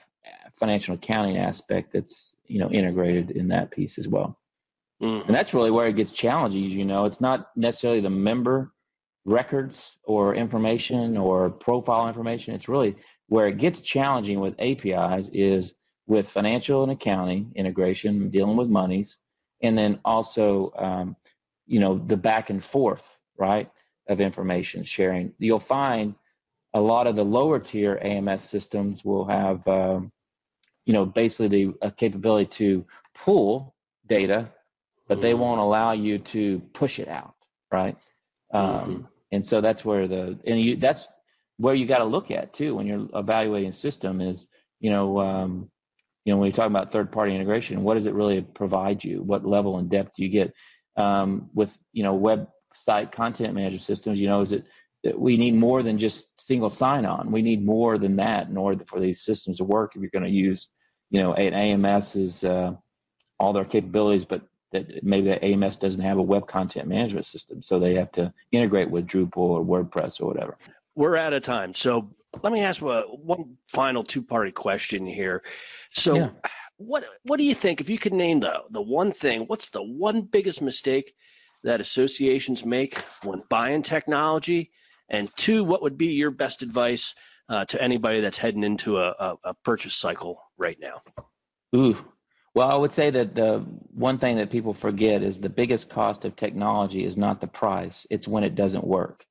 financial 0.52 0.94
accounting 0.94 1.38
aspect 1.38 1.94
that's, 1.94 2.34
you 2.44 2.60
know, 2.60 2.70
integrated 2.70 3.30
in 3.30 3.48
that 3.48 3.70
piece 3.70 3.96
as 3.96 4.06
well. 4.06 4.38
Mm-hmm. 5.02 5.28
And 5.28 5.34
that's 5.34 5.54
really 5.54 5.70
where 5.70 5.86
it 5.86 5.96
gets 5.96 6.12
challenging. 6.12 6.64
You 6.64 6.84
know, 6.84 7.06
it's 7.06 7.20
not 7.20 7.48
necessarily 7.56 8.00
the 8.00 8.10
member 8.10 8.72
records 9.26 9.98
or 10.04 10.34
information 10.34 11.16
or 11.16 11.50
profile 11.50 12.08
information. 12.08 12.54
It's 12.54 12.68
really 12.68 12.96
where 13.28 13.48
it 13.48 13.58
gets 13.58 13.80
challenging 13.80 14.40
with 14.40 14.54
APIs 14.60 15.28
is 15.32 15.74
with 16.06 16.30
financial 16.30 16.84
and 16.84 16.92
accounting 16.92 17.52
integration, 17.56 18.30
dealing 18.30 18.56
with 18.56 18.68
monies, 18.68 19.18
and 19.60 19.76
then 19.76 19.98
also, 20.04 20.72
um, 20.78 21.16
you 21.66 21.80
know, 21.80 21.98
the 21.98 22.16
back 22.16 22.50
and 22.50 22.62
forth, 22.62 23.18
right, 23.36 23.68
of 24.08 24.20
information 24.20 24.84
sharing. 24.84 25.32
You'll 25.38 25.58
find 25.58 26.14
a 26.72 26.80
lot 26.80 27.08
of 27.08 27.16
the 27.16 27.24
lower 27.24 27.58
tier 27.58 27.98
AMS 28.00 28.44
systems 28.44 29.04
will 29.04 29.24
have, 29.24 29.66
um, 29.66 30.12
you 30.84 30.92
know, 30.92 31.04
basically 31.04 31.48
the 31.48 31.90
capability 31.96 32.46
to 32.46 32.86
pull 33.12 33.74
data, 34.06 34.48
but 35.08 35.20
they 35.20 35.32
mm-hmm. 35.32 35.40
won't 35.40 35.60
allow 35.60 35.90
you 35.92 36.18
to 36.18 36.60
push 36.72 37.00
it 37.00 37.08
out, 37.08 37.34
right? 37.72 37.96
Um, 38.52 38.64
mm-hmm. 38.64 39.02
And 39.32 39.46
so 39.46 39.60
that's 39.60 39.84
where 39.84 40.06
the 40.06 40.38
and 40.44 40.60
you 40.60 40.76
that's 40.76 41.06
where 41.58 41.74
you 41.74 41.86
got 41.86 41.98
to 41.98 42.04
look 42.04 42.30
at 42.30 42.52
too 42.52 42.74
when 42.74 42.86
you're 42.86 43.08
evaluating 43.14 43.70
a 43.70 43.72
system 43.72 44.20
is 44.20 44.46
you 44.80 44.90
know 44.90 45.20
um, 45.20 45.70
you 46.24 46.32
know 46.32 46.38
when 46.38 46.46
you 46.46 46.52
talk 46.52 46.66
about 46.66 46.92
third 46.92 47.10
party 47.10 47.34
integration 47.34 47.82
what 47.82 47.94
does 47.94 48.06
it 48.06 48.14
really 48.14 48.40
provide 48.40 49.02
you? 49.02 49.22
What 49.22 49.46
level 49.46 49.78
and 49.78 49.90
depth 49.90 50.16
do 50.16 50.22
you 50.22 50.28
get? 50.28 50.54
Um, 50.96 51.50
with 51.54 51.76
you 51.92 52.02
know 52.02 52.18
website 52.18 53.12
content 53.12 53.54
management 53.54 53.82
systems 53.82 54.18
you 54.18 54.28
know 54.28 54.40
is 54.40 54.52
it 54.52 54.64
that 55.04 55.20
we 55.20 55.36
need 55.36 55.54
more 55.54 55.82
than 55.82 55.98
just 55.98 56.40
single 56.40 56.70
sign 56.70 57.04
on 57.04 57.30
we 57.30 57.42
need 57.42 57.64
more 57.64 57.98
than 57.98 58.16
that 58.16 58.48
in 58.48 58.56
order 58.56 58.82
for 58.86 58.98
these 58.98 59.22
systems 59.22 59.58
to 59.58 59.64
work 59.64 59.94
if 59.94 60.00
you're 60.00 60.10
going 60.10 60.24
to 60.24 60.30
use 60.30 60.68
you 61.10 61.22
know 61.22 61.34
AMS 61.34 62.16
is 62.16 62.44
uh, 62.44 62.72
all 63.38 63.52
their 63.52 63.64
capabilities 63.64 64.24
but 64.24 64.42
that 64.76 65.04
maybe 65.04 65.28
the 65.28 65.44
AMS 65.44 65.76
doesn't 65.76 66.00
have 66.00 66.18
a 66.18 66.22
web 66.22 66.46
content 66.46 66.88
management 66.88 67.26
system 67.26 67.62
so 67.62 67.78
they 67.78 67.94
have 67.94 68.12
to 68.12 68.32
integrate 68.52 68.90
with 68.90 69.06
Drupal 69.06 69.36
or 69.36 69.64
WordPress 69.64 70.20
or 70.20 70.26
whatever 70.26 70.56
we're 70.96 71.16
out 71.16 71.34
of 71.34 71.42
time. 71.42 71.74
So 71.74 72.10
let 72.42 72.52
me 72.52 72.62
ask 72.62 72.80
one 72.80 73.56
final 73.68 74.02
two-party 74.02 74.52
question 74.52 75.06
here. 75.06 75.42
So, 75.90 76.16
yeah. 76.16 76.30
what 76.78 77.04
what 77.22 77.36
do 77.36 77.44
you 77.44 77.54
think 77.54 77.80
if 77.80 77.90
you 77.90 77.98
could 77.98 78.14
name 78.14 78.40
the 78.40 78.62
the 78.70 78.82
one 78.82 79.12
thing? 79.12 79.42
What's 79.42 79.70
the 79.70 79.82
one 79.82 80.22
biggest 80.22 80.60
mistake 80.60 81.14
that 81.62 81.80
associations 81.80 82.64
make 82.64 82.98
when 83.22 83.42
buying 83.48 83.82
technology? 83.82 84.72
And 85.08 85.30
two, 85.36 85.62
what 85.62 85.82
would 85.82 85.96
be 85.96 86.08
your 86.08 86.32
best 86.32 86.62
advice 86.62 87.14
uh, 87.48 87.64
to 87.66 87.80
anybody 87.80 88.22
that's 88.22 88.38
heading 88.38 88.64
into 88.64 88.98
a, 88.98 89.10
a, 89.10 89.36
a 89.44 89.54
purchase 89.54 89.94
cycle 89.94 90.42
right 90.58 90.76
now? 90.80 91.00
Ooh, 91.76 91.96
well, 92.56 92.70
I 92.70 92.74
would 92.74 92.94
say 92.94 93.10
that 93.10 93.34
the 93.34 93.58
one 93.92 94.16
thing 94.16 94.38
that 94.38 94.50
people 94.50 94.72
forget 94.72 95.22
is 95.22 95.38
the 95.38 95.50
biggest 95.50 95.90
cost 95.90 96.24
of 96.24 96.36
technology 96.36 97.04
is 97.04 97.18
not 97.18 97.42
the 97.42 97.46
price; 97.46 98.06
it's 98.08 98.26
when 98.26 98.44
it 98.44 98.54
doesn't 98.54 98.86
work. 98.86 99.26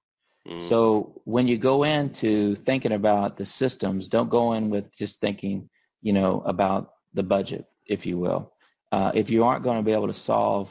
Mm. 0.48 0.64
So 0.64 1.22
when 1.26 1.48
you 1.48 1.58
go 1.58 1.86
into 1.86 2.56
thinking 2.56 2.92
about 2.92 3.36
the 3.36 3.44
systems, 3.46 4.10
don't 4.10 4.30
go 4.30 4.54
in 4.54 4.70
with 4.70 4.96
just 4.96 5.20
thinking, 5.22 5.68
you 6.04 6.14
know, 6.14 6.44
about 6.46 6.94
the 7.16 7.24
budget, 7.24 7.66
if 7.88 8.06
you 8.06 8.20
will. 8.20 8.54
Uh, 8.92 9.12
if 9.16 9.32
you 9.32 9.44
aren't 9.44 9.64
going 9.64 9.78
to 9.78 9.84
be 9.84 9.92
able 9.92 10.06
to 10.06 10.14
solve, 10.14 10.70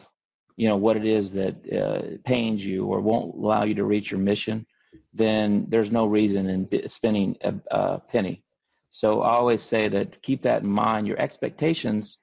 you 0.57 0.69
know, 0.69 0.77
what 0.77 0.97
it 0.97 1.05
is 1.05 1.33
that 1.33 1.57
uh, 1.73 2.19
pains 2.25 2.65
you 2.65 2.87
or 2.87 3.01
won't 3.01 3.35
allow 3.35 3.65
you 3.65 3.75
to 3.75 3.85
reach 3.85 4.13
your 4.13 4.21
mission, 4.21 4.65
then 5.13 5.67
there's 5.71 5.91
no 5.91 6.07
reason 6.07 6.49
in 6.49 6.89
spending 6.89 7.37
a, 7.41 7.53
a 7.73 7.99
penny. 7.99 8.45
So 8.93 9.23
I 9.23 9.33
always 9.33 9.61
say 9.61 9.89
that 9.89 10.23
keep 10.23 10.43
that 10.43 10.63
in 10.63 10.69
mind. 10.69 11.09
Your 11.09 11.19
expectations, 11.19 12.19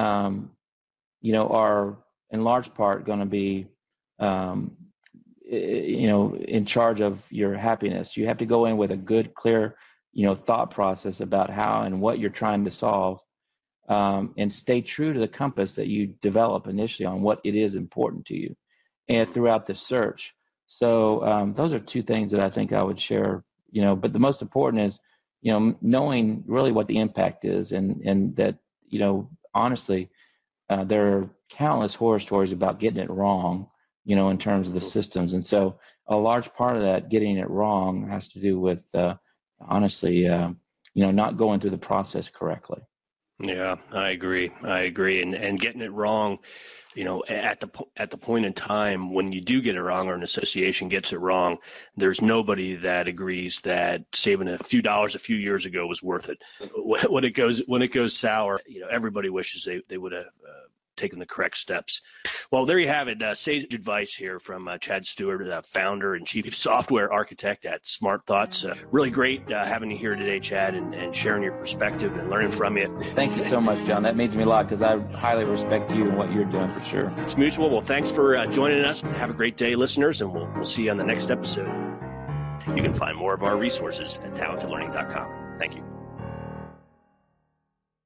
um, 0.00 0.50
you 1.20 1.32
know, 1.32 1.48
are 1.48 1.98
in 2.30 2.44
large 2.44 2.72
part 2.74 3.06
going 3.06 3.20
to 3.20 3.26
be 3.26 3.66
um, 4.18 4.76
you 5.44 6.08
know 6.08 6.34
in 6.36 6.64
charge 6.64 7.00
of 7.00 7.20
your 7.30 7.54
happiness. 7.54 8.16
You 8.16 8.26
have 8.26 8.38
to 8.38 8.46
go 8.46 8.66
in 8.66 8.76
with 8.76 8.92
a 8.92 8.96
good 8.96 9.34
clear 9.34 9.76
you 10.12 10.26
know 10.26 10.34
thought 10.34 10.70
process 10.70 11.20
about 11.20 11.50
how 11.50 11.82
and 11.82 12.00
what 12.00 12.18
you're 12.18 12.30
trying 12.30 12.64
to 12.64 12.70
solve 12.70 13.20
um, 13.88 14.34
and 14.36 14.52
stay 14.52 14.80
true 14.80 15.12
to 15.12 15.20
the 15.20 15.28
compass 15.28 15.74
that 15.74 15.88
you 15.88 16.14
develop 16.22 16.66
initially 16.66 17.06
on 17.06 17.22
what 17.22 17.40
it 17.44 17.54
is 17.54 17.76
important 17.76 18.26
to 18.26 18.36
you 18.36 18.56
and 19.08 19.28
throughout 19.28 19.66
the 19.66 19.74
search. 19.74 20.34
So 20.66 21.24
um, 21.24 21.54
those 21.54 21.72
are 21.74 21.80
two 21.80 22.02
things 22.02 22.30
that 22.30 22.40
i 22.40 22.50
think 22.50 22.72
i 22.72 22.82
would 22.82 23.00
share 23.00 23.44
you 23.70 23.82
know 23.82 23.96
but 23.96 24.12
the 24.12 24.18
most 24.18 24.40
important 24.42 24.82
is 24.84 25.00
you 25.42 25.52
know 25.52 25.76
knowing 25.80 26.44
really 26.46 26.72
what 26.72 26.86
the 26.86 26.98
impact 26.98 27.44
is 27.44 27.72
and 27.72 28.02
and 28.04 28.36
that 28.36 28.56
you 28.88 29.00
know 29.00 29.30
honestly 29.54 30.10
uh, 30.68 30.84
there 30.84 31.18
are 31.18 31.30
countless 31.50 31.94
horror 31.94 32.20
stories 32.20 32.52
about 32.52 32.78
getting 32.80 33.02
it 33.02 33.10
wrong 33.10 33.68
you 34.04 34.16
know, 34.16 34.30
in 34.30 34.38
terms 34.38 34.68
of 34.68 34.74
the 34.74 34.80
systems. 34.80 35.34
And 35.34 35.44
so 35.44 35.78
a 36.08 36.16
large 36.16 36.52
part 36.54 36.76
of 36.76 36.82
that 36.82 37.08
getting 37.10 37.36
it 37.36 37.48
wrong 37.50 38.08
has 38.08 38.28
to 38.30 38.40
do 38.40 38.58
with, 38.58 38.84
uh, 38.94 39.14
honestly, 39.60 40.26
uh, 40.26 40.50
you 40.94 41.04
know, 41.04 41.10
not 41.10 41.36
going 41.36 41.60
through 41.60 41.70
the 41.70 41.78
process 41.78 42.28
correctly. 42.28 42.80
Yeah, 43.38 43.76
I 43.92 44.10
agree. 44.10 44.50
I 44.62 44.80
agree. 44.80 45.22
And 45.22 45.34
and 45.34 45.60
getting 45.60 45.80
it 45.80 45.92
wrong, 45.92 46.38
you 46.94 47.04
know, 47.04 47.22
at 47.28 47.60
the 47.60 47.68
at 47.96 48.10
the 48.10 48.16
point 48.16 48.46
in 48.46 48.52
time 48.52 49.14
when 49.14 49.32
you 49.32 49.40
do 49.40 49.62
get 49.62 49.76
it 49.76 49.82
wrong 49.82 50.08
or 50.08 50.14
an 50.14 50.22
association 50.22 50.88
gets 50.88 51.12
it 51.12 51.18
wrong, 51.18 51.58
there's 51.96 52.20
nobody 52.20 52.76
that 52.76 53.06
agrees 53.06 53.60
that 53.60 54.04
saving 54.12 54.48
a 54.48 54.58
few 54.58 54.82
dollars 54.82 55.14
a 55.14 55.20
few 55.20 55.36
years 55.36 55.66
ago 55.66 55.86
was 55.86 56.02
worth 56.02 56.28
it. 56.28 56.42
When 56.74 57.24
it 57.24 57.30
goes 57.30 57.60
when 57.66 57.82
it 57.82 57.92
goes 57.92 58.16
sour, 58.16 58.60
you 58.66 58.80
know, 58.80 58.88
everybody 58.88 59.30
wishes 59.30 59.64
they 59.64 59.82
they 59.88 59.98
would 59.98 60.12
have 60.12 60.24
uh, 60.24 60.68
taking 61.00 61.18
the 61.18 61.26
correct 61.26 61.56
steps. 61.56 62.02
Well, 62.50 62.66
there 62.66 62.78
you 62.78 62.88
have 62.88 63.08
it. 63.08 63.22
Uh, 63.22 63.34
sage 63.34 63.72
advice 63.74 64.14
here 64.14 64.38
from 64.38 64.68
uh, 64.68 64.78
Chad 64.78 65.06
Stewart, 65.06 65.48
uh, 65.48 65.62
founder 65.62 66.14
and 66.14 66.26
chief 66.26 66.54
software 66.56 67.12
architect 67.12 67.64
at 67.64 67.86
Smart 67.86 68.26
Thoughts. 68.26 68.64
Uh, 68.64 68.74
really 68.92 69.10
great 69.10 69.50
uh, 69.50 69.64
having 69.64 69.90
you 69.90 69.96
here 69.96 70.14
today, 70.14 70.38
Chad, 70.40 70.74
and, 70.74 70.94
and, 70.94 71.14
sharing 71.14 71.42
your 71.42 71.52
perspective 71.52 72.16
and 72.16 72.30
learning 72.30 72.50
from 72.50 72.76
you. 72.76 72.86
Thank 73.14 73.36
you 73.36 73.44
so 73.44 73.60
much, 73.60 73.84
John. 73.86 74.04
That 74.04 74.16
means 74.16 74.36
me 74.36 74.44
a 74.44 74.46
lot 74.46 74.68
because 74.68 74.82
I 74.82 74.98
highly 75.16 75.44
respect 75.44 75.90
you 75.90 76.08
and 76.08 76.16
what 76.16 76.32
you're 76.32 76.44
doing 76.44 76.68
for 76.68 76.82
sure. 76.84 77.12
It's 77.18 77.36
mutual. 77.36 77.70
Well, 77.70 77.80
thanks 77.80 78.10
for 78.10 78.36
uh, 78.36 78.46
joining 78.46 78.84
us. 78.84 79.00
Have 79.00 79.30
a 79.30 79.34
great 79.34 79.56
day, 79.56 79.74
listeners, 79.74 80.20
and 80.20 80.32
we'll, 80.32 80.48
we'll 80.54 80.64
see 80.64 80.84
you 80.84 80.90
on 80.90 80.98
the 80.98 81.04
next 81.04 81.30
episode. 81.30 81.68
You 82.68 82.82
can 82.82 82.94
find 82.94 83.16
more 83.16 83.34
of 83.34 83.42
our 83.42 83.56
resources 83.56 84.18
at 84.22 84.34
talentedlearning.com. 84.34 85.56
Thank 85.58 85.76
you. 85.76 85.99